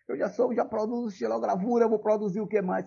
eu 0.08 0.16
já 0.16 0.28
sou, 0.28 0.54
já 0.54 0.64
produzo 0.64 1.08
estilogravura, 1.08 1.88
vou 1.88 1.98
produzir 1.98 2.40
o 2.40 2.46
que 2.46 2.62
mais? 2.62 2.86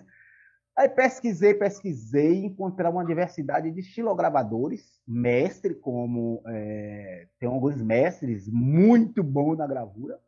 Aí 0.77 0.89
pesquisei, 0.89 1.53
pesquisei, 1.53 2.45
encontrei 2.45 2.89
uma 2.89 3.05
diversidade 3.05 3.71
de 3.71 3.79
estilogravadores, 3.79 5.01
mestre, 5.07 5.73
como 5.73 6.43
é, 6.47 7.27
tem 7.39 7.47
alguns 7.47 7.81
mestres 7.81 8.49
muito 8.49 9.23
bons 9.23 9.57
na 9.57 9.65
gravura, 9.65 10.19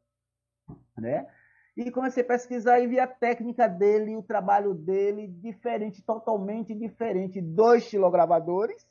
né? 0.98 1.28
E 1.76 1.92
comecei 1.92 2.24
a 2.24 2.28
pesquisar 2.28 2.80
e 2.80 2.88
vi 2.88 3.00
a 3.00 3.06
técnica 3.06 3.68
dele, 3.68 4.16
o 4.16 4.24
trabalho 4.24 4.74
dele 4.74 5.28
diferente, 5.28 6.02
totalmente 6.02 6.74
diferente 6.74 7.40
dos 7.40 7.84
estilogravadores 7.84 8.84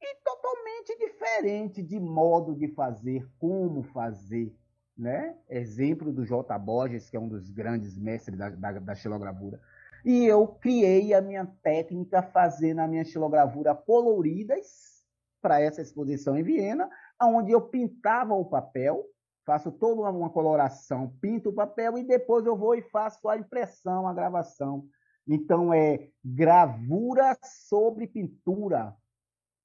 e 0.00 0.14
totalmente 0.22 0.96
diferente 0.98 1.82
de 1.82 1.98
modo 1.98 2.54
de 2.54 2.68
fazer, 2.68 3.28
como 3.40 3.82
fazer, 3.82 4.54
né? 4.96 5.36
Exemplo 5.48 6.12
do 6.12 6.24
J. 6.24 6.56
Borges, 6.58 7.10
que 7.10 7.16
é 7.16 7.20
um 7.20 7.28
dos 7.28 7.50
grandes 7.50 7.98
mestres 7.98 8.38
da, 8.38 8.50
da, 8.50 8.72
da 8.78 8.92
estilogravura. 8.92 9.60
E 10.04 10.24
eu 10.24 10.46
criei 10.46 11.12
a 11.12 11.20
minha 11.20 11.44
técnica 11.60 12.22
fazendo 12.22 12.80
a 12.80 12.86
minha 12.86 13.02
estilogravura 13.02 13.74
coloridas 13.74 15.04
para 15.42 15.60
essa 15.60 15.82
exposição 15.82 16.38
em 16.38 16.42
Viena, 16.42 16.88
onde 17.20 17.50
eu 17.50 17.60
pintava 17.60 18.34
o 18.34 18.44
papel, 18.44 19.04
faço 19.48 19.72
toda 19.72 20.10
uma 20.10 20.28
coloração, 20.28 21.10
pinto 21.22 21.48
o 21.48 21.54
papel 21.54 21.96
e 21.96 22.04
depois 22.04 22.44
eu 22.44 22.54
vou 22.54 22.74
e 22.74 22.82
faço 22.82 23.26
a 23.30 23.38
impressão, 23.38 24.06
a 24.06 24.12
gravação. 24.12 24.84
Então 25.26 25.72
é 25.72 26.10
gravura 26.22 27.34
sobre 27.42 28.06
pintura. 28.06 28.94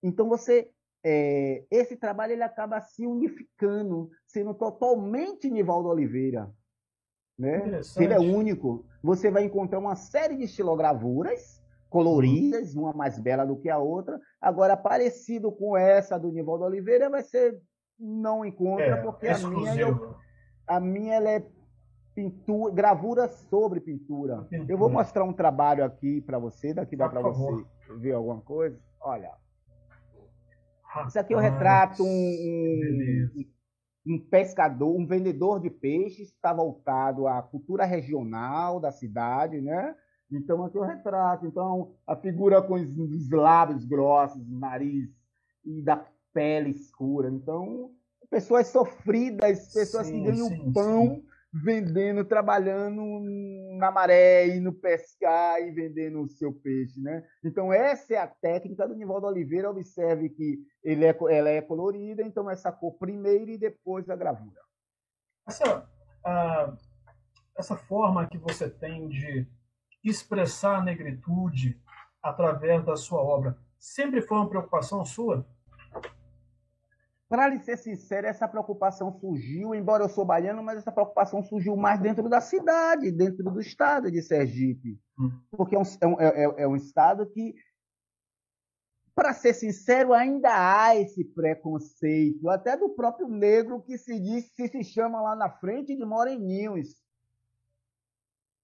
Então 0.02 0.30
você 0.30 0.72
é, 1.04 1.66
esse 1.70 1.98
trabalho 1.98 2.32
ele 2.32 2.44
acaba 2.44 2.80
se 2.80 3.06
unificando, 3.06 4.10
sendo 4.26 4.54
totalmente 4.54 5.52
Nivaldo 5.52 5.90
Oliveira. 5.90 6.50
Né? 7.38 7.82
Ele 7.98 8.14
é 8.14 8.20
único, 8.20 8.86
você 9.04 9.30
vai 9.30 9.44
encontrar 9.44 9.80
uma 9.80 9.98
série 9.98 10.38
de 10.38 10.46
estilogravuras 10.46 11.62
coloridas, 11.90 12.74
uma 12.74 12.94
mais 12.94 13.20
bela 13.20 13.44
do 13.44 13.58
que 13.58 13.70
a 13.70 13.80
outra. 13.80 14.18
Agora, 14.40 14.78
parecido 14.78 15.52
com 15.52 15.76
essa 15.76 16.18
do 16.18 16.32
Nivaldo 16.32 16.64
Oliveira, 16.64 17.10
vai 17.10 17.22
ser 17.22 17.62
não 18.00 18.46
encontra, 18.46 18.86
é, 18.86 18.96
porque 19.02 19.28
a 19.28 19.38
minha, 19.48 19.76
eu, 19.76 20.16
a 20.68 20.80
minha 20.80 21.16
ela 21.16 21.30
é 21.30 21.48
pintura, 22.14 22.74
gravura 22.74 23.28
sobre 23.28 23.80
pintura. 23.80 24.44
pintura. 24.44 24.72
Eu 24.72 24.78
vou 24.78 24.90
mostrar 24.90 25.24
um 25.24 25.34
trabalho 25.34 25.84
aqui 25.84 26.22
para 26.22 26.40
você, 26.40 26.74
daqui 26.74 26.96
dá 26.96 27.10
para 27.10 27.22
você 27.22 27.66
ver 27.98 28.14
alguma 28.14 28.42
coisa. 28.42 28.80
Olha. 29.02 29.32
Isso 31.08 31.20
aqui 31.20 31.34
eu 31.34 31.40
retrato 31.40 32.04
um, 32.04 32.08
um, 32.08 33.46
um, 34.08 34.20
pescador, 34.20 34.96
um 34.96 35.08
vendedor 35.08 35.60
de 35.60 35.70
peixes, 35.70 36.30
está 36.30 36.54
voltado 36.54 37.28
à 37.28 37.42
cultura 37.42 37.84
regional 37.84 38.80
da 38.80 38.92
cidade, 38.92 39.60
né? 39.60 39.96
Então 40.32 40.64
aqui 40.64 40.78
eu 40.78 40.84
retrato. 40.84 41.48
Então 41.48 41.96
a 42.06 42.16
figura 42.16 42.62
com 42.62 42.76
os 42.76 43.30
lábios 43.32 43.86
grossos, 43.86 44.48
nariz 44.48 45.10
e 45.66 45.82
da 45.82 46.06
pele 46.34 46.72
escura. 46.72 47.30
Então, 47.30 47.92
pessoas 48.30 48.68
sofridas, 48.68 49.72
pessoas 49.74 50.08
sim, 50.08 50.14
que 50.14 50.32
ganham 50.32 50.50
sim, 50.50 50.74
pão 50.74 51.16
sim. 51.16 51.28
vendendo, 51.54 52.26
trabalhando 52.26 53.02
na 53.78 53.92
maré, 53.92 54.48
indo 54.48 54.74
pescar 54.74 55.62
e 55.62 55.72
vendendo 55.72 56.22
o 56.22 56.30
seu 56.30 56.52
peixe, 56.52 57.00
né? 57.00 57.24
Então, 57.44 57.72
essa 57.72 58.14
é 58.14 58.18
a 58.18 58.28
técnica 58.28 58.88
do 58.88 58.96
Nivaldo 58.96 59.28
Oliveira. 59.28 59.70
Observe 59.70 60.30
que 60.30 60.60
ele 60.84 61.06
é, 61.06 61.16
ela 61.30 61.50
é 61.50 61.62
colorida, 61.62 62.24
então 62.24 62.50
essa 62.50 62.72
cor 62.72 62.98
primeiro 62.98 63.52
e 63.52 63.58
depois 63.58 64.10
a 64.10 64.16
gravura. 64.16 64.62
Essa, 65.48 65.80
uh, 66.26 66.78
essa 67.58 67.76
forma 67.76 68.28
que 68.28 68.38
você 68.38 68.70
tem 68.70 69.08
de 69.08 69.48
expressar 70.04 70.78
a 70.78 70.84
negritude 70.84 71.80
através 72.22 72.84
da 72.86 72.96
sua 72.96 73.22
obra 73.22 73.58
sempre 73.78 74.22
foi 74.22 74.38
uma 74.38 74.50
preocupação 74.50 75.06
sua? 75.06 75.46
Para 77.34 77.48
lhe 77.48 77.58
ser 77.58 77.78
sincero, 77.78 78.28
essa 78.28 78.48
preocupação 78.48 79.12
surgiu, 79.12 79.74
embora 79.74 80.04
eu 80.04 80.08
sou 80.08 80.24
baiano, 80.24 80.62
mas 80.62 80.78
essa 80.78 80.92
preocupação 80.92 81.42
surgiu 81.42 81.76
mais 81.76 82.00
dentro 82.00 82.30
da 82.30 82.40
cidade, 82.40 83.12
dentro 83.12 83.44
do 83.46 83.60
estado 83.60 84.12
de 84.12 84.22
Sergipe. 84.22 85.02
Hum. 85.18 85.32
Porque 85.50 85.76
é 85.76 85.80
um, 85.80 86.22
é, 86.22 86.28
é, 86.28 86.44
é 86.62 86.68
um 86.68 86.76
estado 86.76 87.26
que, 87.26 87.56
para 89.16 89.34
ser 89.34 89.56
sincero, 89.56 90.14
ainda 90.14 90.50
há 90.52 90.96
esse 90.96 91.26
preconceito, 91.26 92.48
até 92.52 92.78
do 92.78 92.90
próprio 92.90 93.28
negro 93.28 93.82
que 93.82 93.98
se 93.98 94.20
diz, 94.20 94.54
se, 94.54 94.68
se 94.68 94.84
chama 94.84 95.20
lá 95.20 95.36
na 95.36 95.50
frente 95.50 95.96
de 95.96 96.06
moreninhos. 96.06 97.02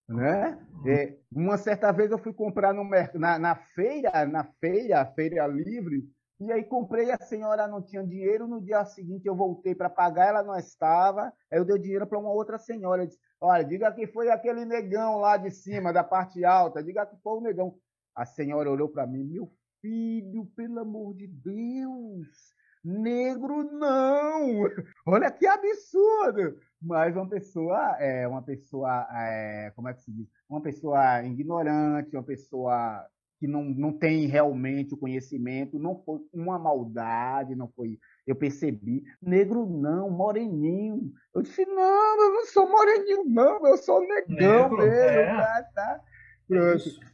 Né? 0.07 0.63
É, 0.85 1.17
uma 1.31 1.57
certa 1.57 1.91
vez 1.91 2.11
eu 2.11 2.19
fui 2.19 2.33
comprar 2.33 2.71
no, 2.71 2.87
na, 3.15 3.39
na 3.39 3.55
feira, 3.55 4.27
na 4.27 4.43
feira, 4.43 5.03
feira 5.07 5.47
livre, 5.47 6.07
e 6.39 6.51
aí 6.51 6.63
comprei, 6.63 7.11
a 7.11 7.17
senhora 7.17 7.67
não 7.67 7.81
tinha 7.81 8.01
dinheiro, 8.01 8.47
no 8.47 8.61
dia 8.61 8.85
seguinte 8.85 9.27
eu 9.27 9.35
voltei 9.35 9.75
para 9.75 9.89
pagar, 9.89 10.29
ela 10.29 10.43
não 10.43 10.55
estava, 10.55 11.33
aí 11.51 11.59
eu 11.59 11.65
dei 11.65 11.77
dinheiro 11.77 12.07
para 12.07 12.17
uma 12.17 12.31
outra 12.31 12.57
senhora, 12.57 13.03
eu 13.03 13.07
disse, 13.07 13.19
olha, 13.41 13.63
diga 13.63 13.91
que 13.91 14.07
foi 14.07 14.29
aquele 14.29 14.63
negão 14.63 15.17
lá 15.17 15.35
de 15.35 15.51
cima, 15.51 15.91
da 15.91 16.03
parte 16.03 16.45
alta, 16.45 16.81
diga 16.81 17.05
que 17.05 17.17
foi 17.21 17.39
o 17.39 17.41
negão. 17.41 17.77
A 18.15 18.25
senhora 18.25 18.71
olhou 18.71 18.87
para 18.87 19.05
mim, 19.05 19.25
meu 19.25 19.51
filho, 19.81 20.45
pelo 20.55 20.79
amor 20.79 21.13
de 21.13 21.27
Deus, 21.27 22.27
negro 22.83 23.63
não, 23.63 24.63
olha 25.05 25.29
que 25.31 25.45
absurdo. 25.45 26.57
Mas 26.81 27.15
uma 27.17 27.27
pessoa, 27.27 27.97
é, 27.99 28.25
uma 28.25 28.41
pessoa, 28.41 29.05
é, 29.11 29.71
como 29.75 29.89
é 29.89 29.93
que 29.93 30.01
se 30.01 30.11
diz? 30.11 30.27
Uma 30.49 30.61
pessoa 30.61 31.21
ignorante, 31.23 32.15
uma 32.15 32.23
pessoa 32.23 33.05
que 33.39 33.47
não, 33.47 33.63
não 33.63 33.93
tem 33.93 34.27
realmente 34.27 34.93
o 34.93 34.97
conhecimento, 34.97 35.79
não 35.79 35.95
foi 36.03 36.19
uma 36.33 36.59
maldade, 36.59 37.55
não 37.55 37.69
foi. 37.69 37.97
Eu 38.27 38.35
percebi. 38.35 39.03
Negro 39.21 39.65
não, 39.65 40.09
moreninho. 40.09 41.11
Eu 41.33 41.41
disse, 41.41 41.65
não, 41.65 42.21
eu 42.21 42.33
não 42.33 42.45
sou 42.45 42.69
moreninho, 42.69 43.23
não, 43.25 43.65
eu 43.65 43.77
sou 43.77 44.01
negão 44.01 44.69
Negro, 44.69 44.77
mesmo, 44.77 44.93
é. 44.93 45.37
tá, 45.37 45.63
tá. 45.73 46.01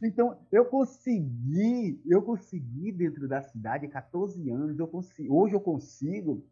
Então, 0.02 0.38
eu 0.50 0.64
consegui, 0.64 2.00
eu 2.06 2.22
consegui 2.22 2.90
dentro 2.90 3.28
da 3.28 3.42
cidade, 3.42 3.86
14 3.86 4.50
anos, 4.50 4.78
eu 4.78 4.88
consigo, 4.88 5.34
hoje 5.34 5.54
eu 5.54 5.60
consigo 5.60 6.44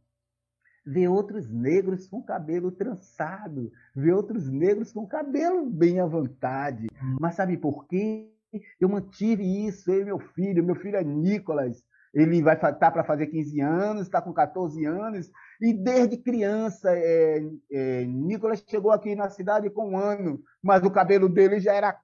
ver 0.87 1.09
outros 1.09 1.50
negros 1.50 2.07
com 2.07 2.23
cabelo 2.23 2.71
trançado, 2.71 3.73
ver 3.97 4.12
outros 4.12 4.50
negros 4.50 4.93
com 4.93 5.07
cabelo 5.07 5.69
bem 5.69 5.99
à 5.99 6.07
vontade. 6.07 6.88
Mas 7.19 7.35
sabe 7.35 7.57
por 7.57 7.87
quê? 7.87 8.34
Eu 8.81 8.89
mantive 8.89 9.67
isso, 9.67 9.91
eu 9.91 10.03
e 10.03 10.05
meu 10.05 10.19
filho, 10.19 10.65
meu 10.65 10.75
filho 10.75 10.97
é 10.97 11.05
Nicolas, 11.05 11.83
ele 12.15 12.43
vai 12.43 12.55
estar 12.55 12.73
tá 12.73 12.91
para 12.91 13.03
fazer 13.05 13.27
15 13.27 13.61
anos, 13.61 14.03
está 14.03 14.23
com 14.23 14.33
14 14.33 14.85
anos, 14.85 15.31
e 15.61 15.73
desde 15.73 16.17
criança, 16.17 16.91
é, 16.93 17.43
é, 17.73 18.05
Nicolas 18.05 18.65
chegou 18.69 18.93
aqui 18.93 19.17
na 19.17 19.29
cidade 19.29 19.69
com 19.69 19.91
um 19.91 19.99
ano, 19.99 20.41
mas 20.63 20.85
o 20.85 20.91
cabelo 20.91 21.29
dele 21.29 21.59
já 21.59 21.75
era 21.75 21.99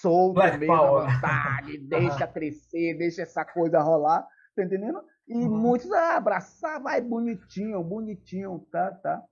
solto, 0.00 0.34
Black 0.34 0.58
mesmo, 0.58 0.74
à 0.74 1.04
vontade, 1.04 1.78
deixa 1.82 2.26
crescer, 2.26 2.96
deixa 2.96 3.22
essa 3.22 3.44
coisa 3.44 3.80
rolar, 3.80 4.24
tá 4.54 4.62
entendendo? 4.62 5.02
E 5.26 5.34
uhum. 5.34 5.58
muitos 5.58 5.90
ah, 5.92 6.16
abraçar, 6.16 6.80
vai 6.80 7.00
bonitinho, 7.00 7.82
bonitinho, 7.82 8.66
tá, 8.70 8.92
tá. 8.92 9.22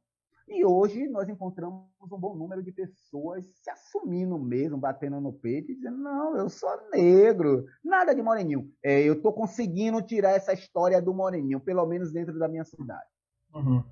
E 0.48 0.64
hoje 0.64 1.06
nós 1.08 1.28
encontramos 1.28 1.84
um 2.00 2.18
bom 2.18 2.34
número 2.34 2.62
de 2.62 2.72
pessoas 2.72 3.44
se 3.62 3.70
assumindo 3.70 4.38
mesmo, 4.38 4.78
batendo 4.78 5.20
no 5.20 5.32
peito 5.32 5.70
e 5.70 5.74
dizendo: 5.74 5.98
não, 5.98 6.36
eu 6.36 6.48
sou 6.48 6.70
negro, 6.90 7.66
nada 7.84 8.14
de 8.14 8.22
moreninho. 8.22 8.72
É, 8.82 9.02
eu 9.02 9.14
estou 9.14 9.32
conseguindo 9.32 10.00
tirar 10.00 10.30
essa 10.30 10.54
história 10.54 11.02
do 11.02 11.12
moreninho, 11.12 11.60
pelo 11.60 11.84
menos 11.86 12.12
dentro 12.12 12.38
da 12.38 12.48
minha 12.48 12.64
cidade. 12.64 13.08
Uhum. 13.54 13.84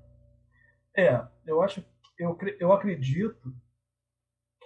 É, 0.95 1.23
eu 1.45 1.61
acho, 1.61 1.85
eu, 2.17 2.35
eu 2.59 2.73
acredito 2.73 3.53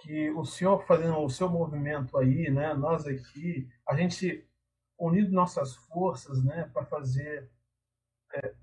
que 0.00 0.30
o 0.30 0.44
senhor 0.46 0.84
fazendo 0.86 1.18
o 1.18 1.28
seu 1.28 1.48
movimento 1.48 2.16
aí, 2.16 2.50
né, 2.50 2.72
nós 2.72 3.06
aqui, 3.06 3.68
a 3.86 3.94
gente 3.94 4.48
unindo 4.98 5.30
nossas 5.30 5.76
forças, 5.76 6.42
né, 6.42 6.70
para 6.72 6.86
fazer 6.86 7.50
é, 8.34 8.54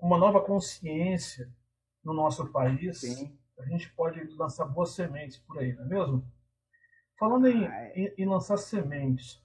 uma 0.00 0.18
nova 0.18 0.40
consciência 0.40 1.48
no 2.08 2.14
nosso 2.14 2.50
país, 2.50 3.00
Sim. 3.00 3.38
a 3.58 3.64
gente 3.66 3.92
pode 3.92 4.18
lançar 4.34 4.64
boas 4.64 4.94
sementes 4.94 5.36
por 5.36 5.58
aí, 5.58 5.74
não 5.74 5.84
é 5.84 5.88
mesmo? 5.88 6.32
Falando 7.18 7.46
em, 7.48 7.66
em, 7.94 8.14
em, 8.16 8.26
lançar 8.26 8.56
sementes, 8.56 9.42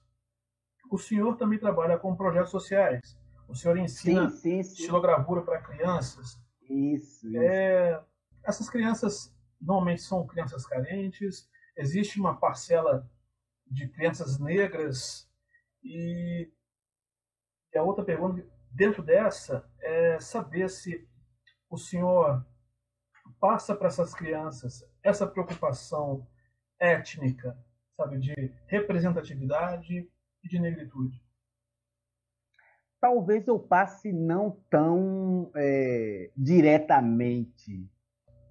o 0.90 0.96
senhor 0.96 1.36
também 1.36 1.58
trabalha 1.58 1.98
com 1.98 2.16
projetos 2.16 2.50
sociais. 2.50 3.18
O 3.46 3.54
senhor 3.54 3.76
ensina 3.76 4.30
sim, 4.30 4.36
sim, 4.36 4.62
sim. 4.62 4.82
estilogravura 4.82 5.42
para 5.42 5.60
crianças. 5.60 6.40
Isso, 6.62 7.28
isso. 7.28 7.36
É, 7.36 8.02
essas 8.42 8.70
crianças 8.70 9.34
normalmente 9.60 10.00
são 10.00 10.26
crianças 10.26 10.64
carentes. 10.64 11.46
Existe 11.76 12.18
uma 12.18 12.34
parcela 12.34 13.06
de 13.66 13.88
crianças 13.88 14.38
negras 14.38 15.28
e, 15.82 16.50
e 17.74 17.78
a 17.78 17.82
outra 17.82 18.02
pergunta 18.04 18.42
dentro 18.70 19.02
dessa 19.02 19.68
é 19.80 20.18
saber 20.18 20.70
se 20.70 21.06
o 21.68 21.76
senhor 21.76 22.42
passa 23.44 23.76
para 23.76 23.88
essas 23.88 24.14
crianças 24.14 24.82
essa 25.02 25.26
preocupação 25.26 26.26
étnica, 26.80 27.54
sabe, 27.94 28.18
de 28.18 28.32
representatividade 28.66 30.10
e 30.42 30.48
de 30.48 30.58
negritude? 30.58 31.22
Talvez 32.98 33.46
eu 33.46 33.58
passe 33.58 34.14
não 34.14 34.58
tão 34.70 35.50
é, 35.54 36.30
diretamente, 36.34 37.86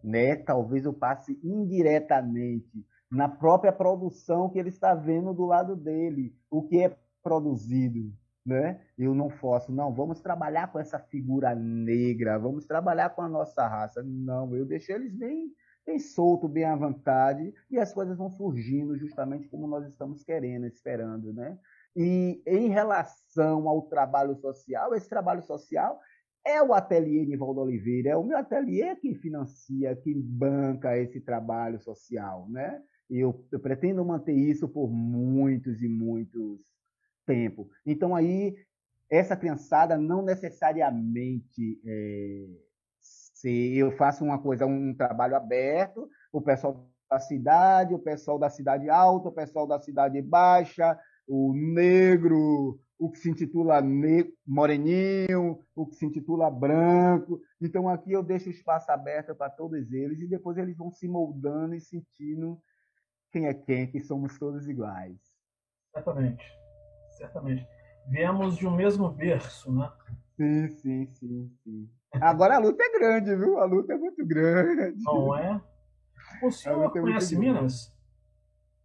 né? 0.03 0.35
Talvez 0.35 0.85
eu 0.85 0.93
passe 0.93 1.39
indiretamente 1.43 2.85
na 3.09 3.27
própria 3.27 3.73
produção 3.73 4.47
que 4.47 4.59
ele 4.59 4.69
está 4.69 4.93
vendo 4.93 5.33
do 5.33 5.47
lado 5.47 5.75
dele, 5.75 6.38
o 6.51 6.62
que 6.62 6.83
é 6.83 6.95
produzido, 7.23 8.13
né? 8.45 8.81
Eu 8.97 9.15
não 9.15 9.29
posso, 9.29 9.71
não, 9.71 9.93
vamos 9.93 10.19
trabalhar 10.19 10.71
com 10.71 10.79
essa 10.79 11.00
figura 11.00 11.55
negra, 11.55 12.38
vamos 12.38 12.65
trabalhar 12.65 13.09
com 13.12 13.21
a 13.21 13.29
nossa 13.29 13.67
raça. 13.67 14.03
Não, 14.03 14.55
eu 14.55 14.65
deixei 14.65 14.96
eles 14.96 15.13
bem, 15.15 15.51
bem 15.85 16.00
solto, 16.00 16.48
bem 16.48 16.65
à 16.65 16.75
vontade, 16.75 17.53
e 17.72 17.79
as 17.79 17.94
coisas 17.94 18.18
vão 18.18 18.29
surgindo 18.29 18.98
justamente 18.98 19.48
como 19.48 19.68
nós 19.68 19.87
estamos 19.87 20.24
querendo, 20.24 20.65
esperando, 20.65 21.33
né? 21.33 21.57
E 21.96 22.41
em 22.46 22.70
relação 22.70 23.68
ao 23.70 23.83
trabalho 23.83 24.35
social, 24.35 24.94
esse 24.94 25.07
trabalho 25.07 25.44
social 25.44 26.00
é 26.46 26.61
o 26.61 26.74
ateliê 26.74 27.25
Nivaldo 27.25 27.61
Oliveira, 27.61 28.09
é 28.09 28.18
o 28.18 28.24
meu 28.24 28.37
ateliê 28.37 28.96
que 28.96 29.15
financia, 29.15 29.96
que 29.96 30.13
banca 30.13 30.98
esse 30.98 31.22
trabalho 31.22 31.79
social, 31.79 32.50
né? 32.50 32.81
Eu, 33.09 33.46
eu 33.51 33.59
pretendo 33.59 34.03
manter 34.03 34.33
isso 34.33 34.68
por 34.68 34.89
muitos 34.91 35.81
e 35.81 35.87
muitos 35.87 36.59
tempo. 37.25 37.70
Então 37.86 38.16
aí 38.16 38.55
essa 39.09 39.36
criançada 39.36 39.98
não 39.98 40.24
necessariamente 40.24 41.79
é, 41.86 42.48
se 43.00 43.77
eu 43.77 43.92
faço 43.92 44.24
uma 44.24 44.40
coisa, 44.40 44.66
um 44.66 44.94
trabalho 44.96 45.36
aberto, 45.36 46.09
o 46.31 46.42
pessoal 46.42 46.90
da 47.09 47.20
cidade, 47.20 47.94
o 47.94 48.00
pessoal 48.00 48.40
da 48.40 48.50
cidade 48.50 48.90
alta, 48.90 49.29
o 49.29 49.33
pessoal 49.33 49.68
da 49.68 49.79
cidade 49.79 50.22
baixa, 50.22 50.98
o 51.27 51.53
negro, 51.53 52.79
o 52.98 53.12
que 53.12 53.20
se 53.20 53.29
intitula 53.29 53.83
moreninho, 54.48 55.59
o 55.75 55.86
que 55.86 55.96
se 55.96 56.05
intitula 56.05 56.50
branco. 56.50 57.40
Então 57.62 57.90
aqui 57.90 58.14
eu 58.14 58.24
deixo 58.24 58.50
espaço 58.50 58.92
aberto 58.92 59.36
para 59.36 59.50
todos 59.50 59.92
eles 59.92 60.22
e 60.22 60.27
depois 60.27 60.57
eles 60.57 60.75
vão 60.77 60.92
se 60.92 61.07
moldando 61.07 61.75
e 61.75 61.81
sentindo 61.81 62.59
quem 63.31 63.48
é 63.48 63.53
quem, 63.53 63.92
que 63.92 64.00
somos 64.00 64.40
todos 64.40 64.68
iguais. 64.68 65.20
Exatamente 65.94 66.62
certamente. 67.24 67.66
Viemos 68.07 68.57
de 68.57 68.68
um 68.68 68.75
mesmo 68.75 69.09
berço, 69.09 69.72
né? 69.72 69.90
Sim, 70.36 70.68
sim, 70.70 71.07
sim, 71.14 71.51
sim. 71.64 71.90
Agora 72.20 72.55
a 72.55 72.59
luta 72.59 72.83
é 72.83 73.00
grande, 73.00 73.36
viu? 73.36 73.59
A 73.59 73.66
luta 73.66 73.94
é 73.94 73.98
muito 73.98 74.25
grande. 74.25 75.01
Não 75.03 75.36
é? 75.36 75.62
O 76.42 76.51
senhor 76.51 76.86
é 76.86 76.90
conhece 76.90 77.38
Minas? 77.38 77.94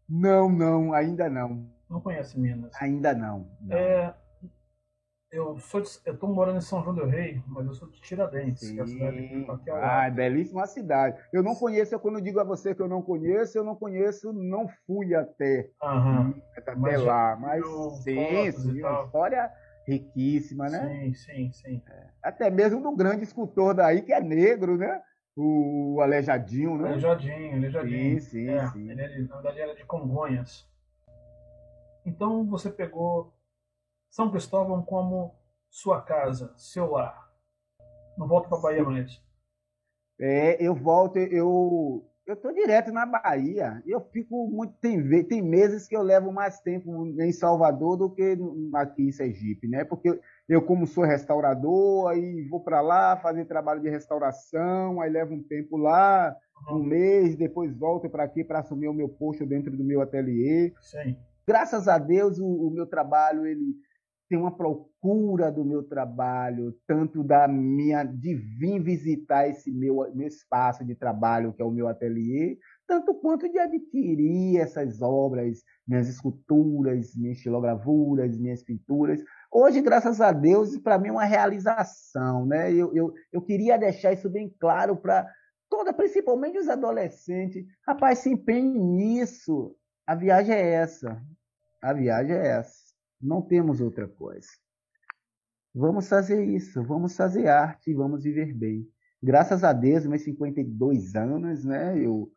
Não, 0.08 0.48
não, 0.48 0.92
ainda 0.92 1.28
não. 1.28 1.68
Não 1.90 2.00
conhece 2.00 2.38
Minas? 2.38 2.70
Ainda 2.80 3.12
não. 3.12 3.50
não. 3.60 3.76
É, 3.76 4.14
eu 5.30 5.58
sou 5.58 5.80
de, 5.80 5.88
eu 6.06 6.16
tô 6.16 6.26
morando 6.26 6.58
em 6.58 6.62
São 6.62 6.82
João 6.82 6.94
del 6.94 7.06
Rei, 7.06 7.42
mas 7.46 7.66
eu 7.66 7.74
sou 7.74 7.88
de 7.88 8.00
Tiradentes, 8.00 8.70
que 8.70 8.78
é 8.78 8.82
a 8.82 8.86
cidade 8.86 9.18
aqui 9.18 9.70
Ah, 9.70 10.06
é 10.06 10.10
belíssima 10.10 10.66
cidade. 10.66 11.20
Eu 11.32 11.42
não 11.42 11.54
conheço, 11.54 11.98
quando 11.98 12.18
eu 12.18 12.24
digo 12.24 12.40
a 12.40 12.44
você 12.44 12.74
que 12.74 12.80
eu 12.80 12.88
não 12.88 13.02
conheço, 13.02 13.58
eu 13.58 13.64
não 13.64 13.76
conheço, 13.76 14.32
não 14.32 14.68
fui 14.86 15.14
até, 15.14 15.70
uhum. 15.82 16.34
até 16.56 16.74
mas 16.74 17.02
lá. 17.02 17.36
Mas 17.36 17.66
sim, 18.02 18.52
sim, 18.52 18.82
uma 18.82 19.04
história 19.04 19.52
riquíssima, 19.86 20.68
né? 20.68 20.88
Sim, 20.88 21.14
sim, 21.14 21.52
sim. 21.52 21.82
É. 21.88 22.06
Até 22.22 22.50
mesmo 22.50 22.80
do 22.80 22.94
grande 22.96 23.24
escultor 23.24 23.74
daí, 23.74 24.02
que 24.02 24.12
é 24.12 24.20
negro, 24.20 24.76
né? 24.76 25.02
O 25.36 26.00
Alejadinho, 26.00 26.76
né? 26.78 26.88
Alejadinho, 26.88 27.56
Alejadinho. 27.56 28.20
Sim, 28.20 28.28
sim, 28.28 28.48
é, 28.50 28.66
sim. 28.68 28.90
Ele, 28.90 29.28
na 29.28 29.36
verdade, 29.36 29.60
era 29.60 29.74
de 29.74 29.84
Congonhas. 29.84 30.66
Então 32.04 32.44
você 32.46 32.70
pegou 32.70 33.32
são 34.10 34.30
Cristóvão 34.30 34.82
como 34.82 35.34
sua 35.68 36.00
casa, 36.02 36.52
seu 36.56 36.90
lar. 36.90 37.28
Não 38.16 38.26
volto 38.26 38.48
para 38.48 38.58
Bahia 38.58 38.84
mais. 38.84 39.22
É, 40.20 40.60
eu 40.60 40.74
volto, 40.74 41.18
eu 41.18 42.04
eu 42.28 42.36
tô 42.36 42.52
direto 42.52 42.92
na 42.92 43.06
Bahia. 43.06 43.82
Eu 43.86 44.00
fico 44.00 44.48
muito 44.48 44.74
tem 44.82 45.24
tem 45.24 45.40
meses 45.40 45.88
que 45.88 45.96
eu 45.96 46.02
levo 46.02 46.30
mais 46.30 46.60
tempo 46.60 47.06
em 47.18 47.32
Salvador 47.32 47.96
do 47.96 48.10
que 48.10 48.36
aqui 48.74 49.08
em 49.08 49.12
Sergipe, 49.12 49.66
né? 49.66 49.82
Porque 49.82 50.20
eu 50.46 50.60
como 50.60 50.86
sou 50.86 51.04
restaurador, 51.04 52.08
aí 52.08 52.46
vou 52.48 52.60
para 52.60 52.82
lá 52.82 53.16
fazer 53.16 53.46
trabalho 53.46 53.80
de 53.80 53.88
restauração, 53.88 55.00
aí 55.00 55.10
levo 55.10 55.34
um 55.34 55.42
tempo 55.42 55.78
lá, 55.78 56.36
uhum. 56.68 56.80
um 56.80 56.82
mês, 56.82 57.34
depois 57.34 57.74
volto 57.74 58.10
para 58.10 58.24
aqui 58.24 58.44
para 58.44 58.58
assumir 58.58 58.88
o 58.88 58.94
meu 58.94 59.08
posto 59.08 59.46
dentro 59.46 59.74
do 59.74 59.84
meu 59.84 60.02
ateliê. 60.02 60.74
Sim. 60.82 61.16
Graças 61.46 61.88
a 61.88 61.96
Deus 61.96 62.38
o, 62.38 62.46
o 62.46 62.70
meu 62.70 62.86
trabalho 62.86 63.46
ele 63.46 63.74
tem 64.28 64.38
uma 64.38 64.54
procura 64.54 65.50
do 65.50 65.64
meu 65.64 65.82
trabalho, 65.82 66.74
tanto 66.86 67.24
da 67.24 67.48
minha 67.48 68.04
de 68.04 68.34
vir 68.34 68.80
visitar 68.82 69.48
esse 69.48 69.70
meu, 69.70 70.10
meu 70.14 70.28
espaço 70.28 70.84
de 70.84 70.94
trabalho, 70.94 71.52
que 71.52 71.62
é 71.62 71.64
o 71.64 71.70
meu 71.70 71.88
ateliê, 71.88 72.58
tanto 72.86 73.14
quanto 73.14 73.50
de 73.50 73.58
adquirir 73.58 74.60
essas 74.60 75.00
obras, 75.00 75.62
minhas 75.86 76.08
esculturas, 76.08 77.14
minhas 77.16 77.38
estilogravuras, 77.38 78.38
minhas 78.38 78.62
pinturas. 78.62 79.22
Hoje, 79.50 79.80
graças 79.80 80.20
a 80.20 80.30
Deus, 80.30 80.76
para 80.78 80.98
mim 80.98 81.08
é 81.08 81.12
uma 81.12 81.24
realização. 81.24 82.44
Né? 82.44 82.72
Eu, 82.72 82.94
eu, 82.94 83.12
eu 83.32 83.40
queria 83.40 83.78
deixar 83.78 84.12
isso 84.12 84.28
bem 84.28 84.54
claro 84.60 84.96
para 84.96 85.26
toda, 85.70 85.92
principalmente 85.92 86.58
os 86.58 86.68
adolescentes. 86.68 87.64
Rapaz, 87.86 88.18
se 88.18 88.30
empenhe 88.30 88.78
nisso. 88.78 89.74
A 90.06 90.14
viagem 90.14 90.54
é 90.54 90.72
essa. 90.72 91.22
A 91.82 91.92
viagem 91.92 92.36
é 92.36 92.46
essa. 92.58 92.77
Não 93.20 93.42
temos 93.42 93.80
outra 93.80 94.06
coisa. 94.06 94.48
Vamos 95.74 96.08
fazer 96.08 96.44
isso, 96.44 96.82
vamos 96.82 97.16
fazer 97.16 97.48
arte, 97.48 97.92
vamos 97.94 98.24
viver 98.24 98.52
bem. 98.54 98.88
Graças 99.22 99.64
a 99.64 99.72
Deus, 99.72 100.06
meus 100.06 100.22
52 100.22 101.14
anos, 101.14 101.64
né, 101.64 101.98
eu, 101.98 102.30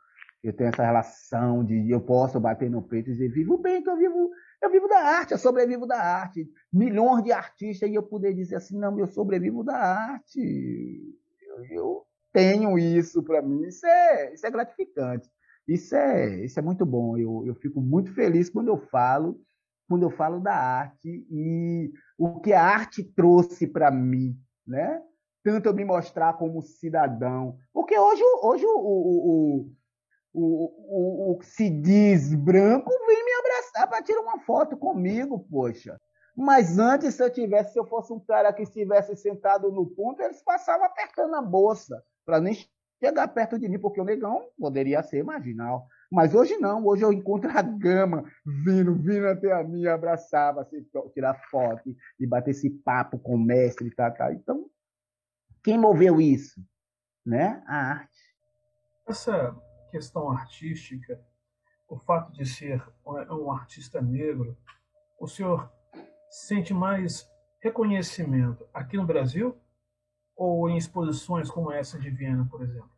eu 0.44 0.54
tenho 0.54 0.70
essa 0.70 0.84
relação 0.84 1.64
de 1.64 1.90
eu 1.90 2.02
posso 2.02 2.40
bater 2.40 2.70
no 2.70 2.82
peito 2.82 3.10
e 3.10 3.14
dizer, 3.14 3.30
vivo 3.30 3.58
bem, 3.58 3.84
que 3.84 3.90
eu 3.90 3.98
vivo, 3.98 4.32
eu 4.62 4.72
vivo 4.72 4.88
da 4.88 4.98
arte, 4.98 5.32
eu 5.32 5.38
sobrevivo 5.38 5.86
da 5.86 6.00
arte. 6.00 6.48
Milhões 6.74 7.24
de 7.24 7.32
artistas 7.32 7.90
e 7.90 7.94
eu 7.94 8.04
poder 8.04 8.34
dizer 8.34 8.56
assim, 8.56 8.78
não, 8.78 8.98
eu 9.00 9.08
sobrevivo 9.08 9.64
da 9.64 9.78
arte. 9.78 10.40
Eu, 11.42 11.66
eu 11.66 12.06
tenho 12.34 12.78
isso 12.78 13.22
para 13.24 13.42
mim, 13.42 13.64
isso 13.66 13.86
é, 13.86 14.34
isso 14.34 14.46
é 14.46 14.52
gratificante. 14.52 15.30
Isso 15.68 15.96
é, 15.96 16.44
isso 16.44 16.60
é 16.60 16.62
muito 16.62 16.86
bom. 16.86 17.18
Eu, 17.18 17.44
eu 17.46 17.56
fico 17.56 17.80
muito 17.80 18.14
feliz 18.14 18.50
quando 18.50 18.70
eu 18.70 18.78
falo, 18.78 19.40
quando 19.92 20.04
eu 20.04 20.10
falo 20.10 20.40
da 20.40 20.56
arte 20.56 21.28
e 21.30 21.92
o 22.18 22.40
que 22.40 22.54
a 22.54 22.64
arte 22.64 23.04
trouxe 23.04 23.68
para 23.68 23.92
mim, 23.92 24.40
né? 24.66 25.02
Tanto 25.44 25.66
eu 25.66 25.74
me 25.74 25.84
mostrar 25.84 26.38
como 26.38 26.62
cidadão, 26.62 27.58
porque 27.74 28.00
hoje, 28.00 28.24
hoje 28.42 28.66
o, 28.66 28.78
o, 28.80 29.68
o 30.34 31.32
o, 31.32 31.38
que 31.40 31.46
se 31.46 31.70
diz 31.70 32.34
branco 32.34 32.90
vem 33.06 33.26
me 33.26 33.32
abraçar 33.34 33.90
para 33.90 34.02
tirar 34.02 34.22
uma 34.22 34.40
foto 34.40 34.78
comigo, 34.78 35.46
poxa. 35.52 36.00
Mas 36.34 36.80
antes, 36.80 37.16
se 37.16 37.22
eu 37.22 37.30
tivesse, 37.30 37.74
se 37.74 37.80
eu 37.80 37.86
fosse 37.86 38.14
um 38.14 38.20
cara 38.22 38.54
que 38.54 38.64
estivesse 38.64 39.14
sentado 39.18 39.70
no 39.74 39.86
ponto, 39.86 40.22
eles 40.22 40.42
passavam 40.42 40.86
apertando 40.86 41.36
a 41.36 41.42
bolsa 41.42 42.02
para 42.26 42.40
nem 42.40 42.56
chegar 43.04 43.28
perto 43.28 43.60
de 43.60 43.68
mim, 43.68 43.78
porque 43.78 44.00
o 44.00 44.06
negão 44.06 44.48
poderia 44.58 45.04
ser 45.04 45.22
marginal. 45.22 45.86
Mas 46.12 46.36
hoje 46.36 46.58
não, 46.58 46.86
hoje 46.86 47.04
eu 47.04 47.14
encontro 47.14 47.50
a 47.50 47.62
gama 47.62 48.26
vindo, 48.46 48.94
vindo 48.96 49.28
até 49.28 49.54
a 49.54 49.64
mim, 49.64 49.88
abraçava, 49.88 50.62
assim, 50.62 50.86
tirar 51.14 51.34
foto 51.50 51.96
e 52.20 52.28
bater 52.28 52.52
esse 52.52 52.70
papo 52.70 53.18
com 53.18 53.36
o 53.36 53.40
mestre 53.40 53.88
e 53.88 53.92
tal, 53.92 54.14
tal. 54.14 54.34
Então, 54.34 54.70
quem 55.64 55.78
moveu 55.78 56.20
isso? 56.20 56.62
Né? 57.26 57.64
A 57.66 57.76
arte. 57.76 58.36
Essa 59.08 59.56
questão 59.90 60.30
artística, 60.30 61.18
o 61.88 61.98
fato 61.98 62.34
de 62.34 62.46
ser 62.46 62.84
um 63.06 63.50
artista 63.50 64.02
negro, 64.02 64.58
o 65.18 65.28
senhor 65.28 65.72
sente 66.30 66.74
mais 66.74 67.30
reconhecimento 67.62 68.68
aqui 68.74 68.98
no 68.98 69.06
Brasil 69.06 69.58
ou 70.36 70.70
em 70.70 70.76
exposições 70.76 71.50
como 71.50 71.72
essa 71.72 71.98
de 71.98 72.10
Viena, 72.10 72.46
por 72.50 72.64
exemplo? 72.64 72.90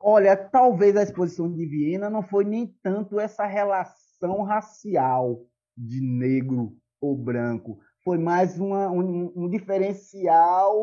Olha, 0.00 0.36
talvez 0.36 0.96
a 0.96 1.02
exposição 1.02 1.52
de 1.52 1.66
Viena 1.66 2.08
não 2.08 2.22
foi 2.22 2.44
nem 2.44 2.66
tanto 2.82 3.18
essa 3.18 3.44
relação 3.44 4.42
racial 4.42 5.44
de 5.76 6.00
negro 6.00 6.76
ou 7.00 7.16
branco, 7.16 7.80
foi 8.02 8.18
mais 8.18 8.58
uma, 8.58 8.90
um, 8.90 9.32
um 9.36 9.48
diferencial 9.48 10.74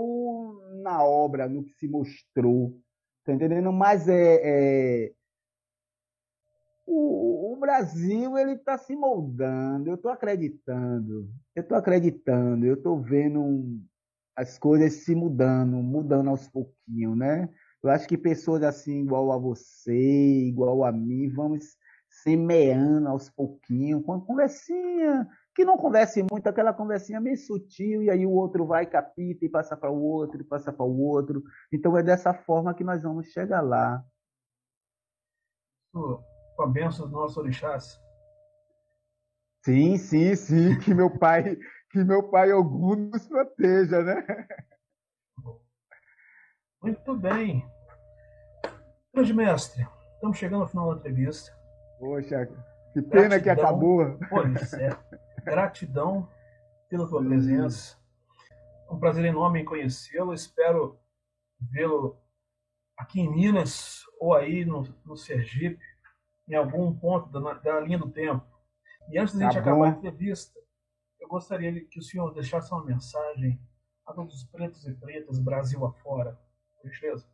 na 0.84 1.04
obra, 1.04 1.50
no 1.50 1.64
que 1.64 1.74
se 1.74 1.88
mostrou. 1.88 2.80
Tá 3.24 3.34
entendendo? 3.34 3.72
Mas 3.74 4.08
é, 4.08 4.42
é... 4.44 5.14
O, 6.86 7.54
o, 7.54 7.56
Brasil 7.58 8.38
ele 8.38 8.52
está 8.52 8.78
se 8.78 8.96
moldando. 8.96 9.90
Eu 9.90 9.96
estou 9.96 10.12
acreditando. 10.12 11.28
Eu 11.56 11.64
estou 11.64 11.76
acreditando. 11.76 12.64
Eu 12.64 12.76
estou 12.76 13.02
vendo 13.02 13.82
as 14.36 14.60
coisas 14.60 14.94
se 14.94 15.16
mudando, 15.16 15.78
mudando 15.78 16.30
aos 16.30 16.48
pouquinhos, 16.48 17.18
né? 17.18 17.50
Eu 17.86 17.92
acho 17.92 18.08
que 18.08 18.18
pessoas 18.18 18.64
assim 18.64 19.04
igual 19.04 19.32
a 19.32 19.38
você, 19.38 19.94
igual 20.48 20.84
a 20.84 20.92
mim, 20.92 21.30
vamos 21.30 21.78
semeando 22.10 23.08
aos 23.08 23.30
pouquinhos, 23.30 24.04
com 24.04 24.14
uma 24.14 24.26
conversinha 24.26 25.28
que 25.54 25.64
não 25.64 25.78
converse 25.78 26.26
muito, 26.30 26.48
aquela 26.48 26.74
conversinha 26.74 27.22
meio 27.22 27.38
sutil, 27.38 28.02
e 28.02 28.10
aí 28.10 28.26
o 28.26 28.32
outro 28.32 28.66
vai, 28.66 28.88
capita 28.88 29.46
e 29.46 29.50
passa 29.50 29.78
para 29.78 29.92
o 29.92 30.02
outro, 30.02 30.42
e 30.42 30.44
passa 30.44 30.74
para 30.74 30.84
o 30.84 31.00
outro. 31.00 31.44
Então 31.72 31.96
é 31.96 32.02
dessa 32.02 32.34
forma 32.34 32.74
que 32.74 32.84
nós 32.84 33.04
vamos 33.04 33.28
chegar 33.28 33.62
lá. 33.62 34.04
Com 35.94 36.64
a 36.64 36.68
benção 36.68 37.08
do 37.08 37.14
nosso 37.14 37.40
orixás. 37.40 38.02
Sim, 39.64 39.98
sim, 39.98 40.36
sim, 40.36 40.80
que 40.80 40.92
meu 40.92 41.20
pai, 41.20 41.56
que 41.92 42.04
meu 42.04 42.30
pai 42.32 42.52
Ogum 42.52 42.96
nos 42.96 43.28
proteja, 43.28 44.02
né? 44.02 44.26
Muito 46.82 47.16
bem. 47.16 47.75
Grande 49.16 49.34
mestre, 49.34 49.88
estamos 50.16 50.38
chegando 50.38 50.64
ao 50.64 50.68
final 50.68 50.94
da 50.94 51.00
entrevista. 51.00 51.58
Poxa, 51.98 52.48
que 52.92 53.02
pena 53.02 53.40
Gratidão. 53.40 53.42
que 53.42 53.50
acabou. 53.50 54.20
Pois 54.30 54.74
é. 54.74 54.90
Gratidão 55.42 56.30
pela 56.90 57.08
tua 57.08 57.24
presença. 57.24 57.98
É 58.90 58.94
um 58.94 59.00
prazer 59.00 59.24
enorme 59.24 59.62
em 59.62 59.66
conhecê-lo. 59.66 60.34
Espero 60.34 61.00
vê-lo 61.58 62.18
aqui 62.98 63.22
em 63.22 63.32
Minas 63.32 64.02
ou 64.20 64.34
aí 64.34 64.66
no, 64.66 64.84
no 65.06 65.16
Sergipe, 65.16 65.80
em 66.46 66.56
algum 66.56 66.94
ponto 66.94 67.30
da, 67.30 67.54
da 67.54 67.80
linha 67.80 67.98
do 67.98 68.12
tempo. 68.12 68.46
E 69.10 69.18
antes 69.18 69.34
de 69.34 69.46
a 69.46 69.50
gente 69.50 69.54
tá 69.56 69.62
acabar 69.62 69.86
a 69.86 69.98
entrevista, 69.98 70.60
eu 71.22 71.30
gostaria 71.30 71.86
que 71.86 72.00
o 72.00 72.04
senhor 72.04 72.34
deixasse 72.34 72.70
uma 72.74 72.84
mensagem 72.84 73.62
a 74.06 74.12
todos 74.12 74.36
os 74.36 74.44
pretos 74.44 74.86
e 74.86 74.94
pretas 74.94 75.40
Brasil 75.40 75.86
afora. 75.86 76.38
Beleza? 76.84 77.34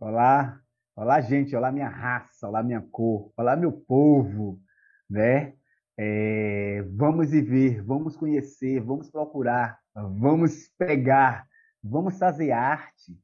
Olá, 0.00 0.60
olá 0.94 1.20
gente, 1.20 1.56
olá 1.56 1.72
minha 1.72 1.88
raça, 1.88 2.46
olá 2.46 2.62
minha 2.62 2.80
cor, 2.80 3.32
olá 3.36 3.56
meu 3.56 3.72
povo 3.72 4.60
né? 5.08 5.54
É, 5.96 6.82
vamos 6.94 7.32
e 7.32 7.40
ver, 7.40 7.82
vamos 7.82 8.16
conhecer, 8.16 8.80
vamos 8.80 9.10
procurar, 9.10 9.80
vamos 9.94 10.68
pegar, 10.78 11.48
vamos 11.82 12.16
fazer 12.18 12.52
arte, 12.52 13.18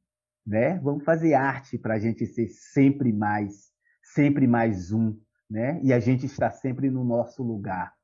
né? 0.45 0.79
Vamos 0.81 1.05
fazer 1.05 1.35
arte 1.35 1.79
para 1.79 1.95
a 1.95 1.99
gente 1.99 2.27
ser 2.27 2.49
sempre 2.49 3.13
mais, 3.13 3.71
sempre 4.03 4.47
mais 4.47 4.91
um, 4.91 5.17
né? 5.49 5.81
E 5.83 5.93
a 5.93 6.01
gente 6.01 6.27
está 6.27 6.51
sempre 6.51 6.91
no 6.91 7.05
nosso 7.05 7.43
lugar. 7.43 7.95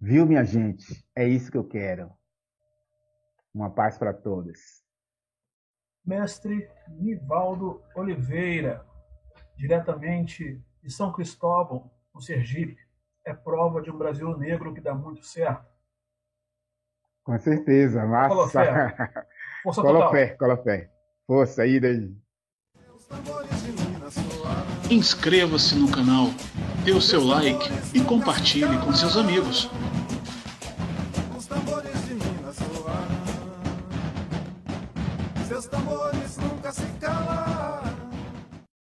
Viu, 0.00 0.24
minha 0.24 0.44
gente? 0.44 1.04
É 1.14 1.28
isso 1.28 1.50
que 1.50 1.58
eu 1.58 1.64
quero. 1.64 2.10
Uma 3.52 3.68
paz 3.68 3.98
para 3.98 4.14
todos. 4.14 4.87
Mestre 6.08 6.70
Nivaldo 6.88 7.82
Oliveira, 7.94 8.82
diretamente 9.54 10.58
de 10.82 10.90
São 10.90 11.12
Cristóvão, 11.12 11.90
no 12.14 12.22
Sergipe 12.22 12.78
é 13.26 13.34
prova 13.34 13.82
de 13.82 13.90
um 13.90 13.98
Brasil 13.98 14.34
negro 14.38 14.72
que 14.72 14.80
dá 14.80 14.94
muito 14.94 15.26
certo. 15.26 15.66
Com 17.22 17.38
certeza, 17.38 18.06
massa. 18.06 18.34
Colofé. 18.34 18.96
Força 19.62 19.82
Colofé, 19.82 20.26
Colofé. 20.28 20.90
Força, 21.26 21.62
aí 21.62 21.78
daí. 21.78 22.16
Inscreva-se 24.90 25.74
no 25.74 25.90
canal, 25.90 26.28
dê 26.86 26.92
o 26.92 27.02
seu 27.02 27.22
like 27.22 27.68
e 27.92 28.02
compartilhe 28.02 28.78
com 28.78 28.94
seus 28.94 29.14
amigos. 29.14 29.70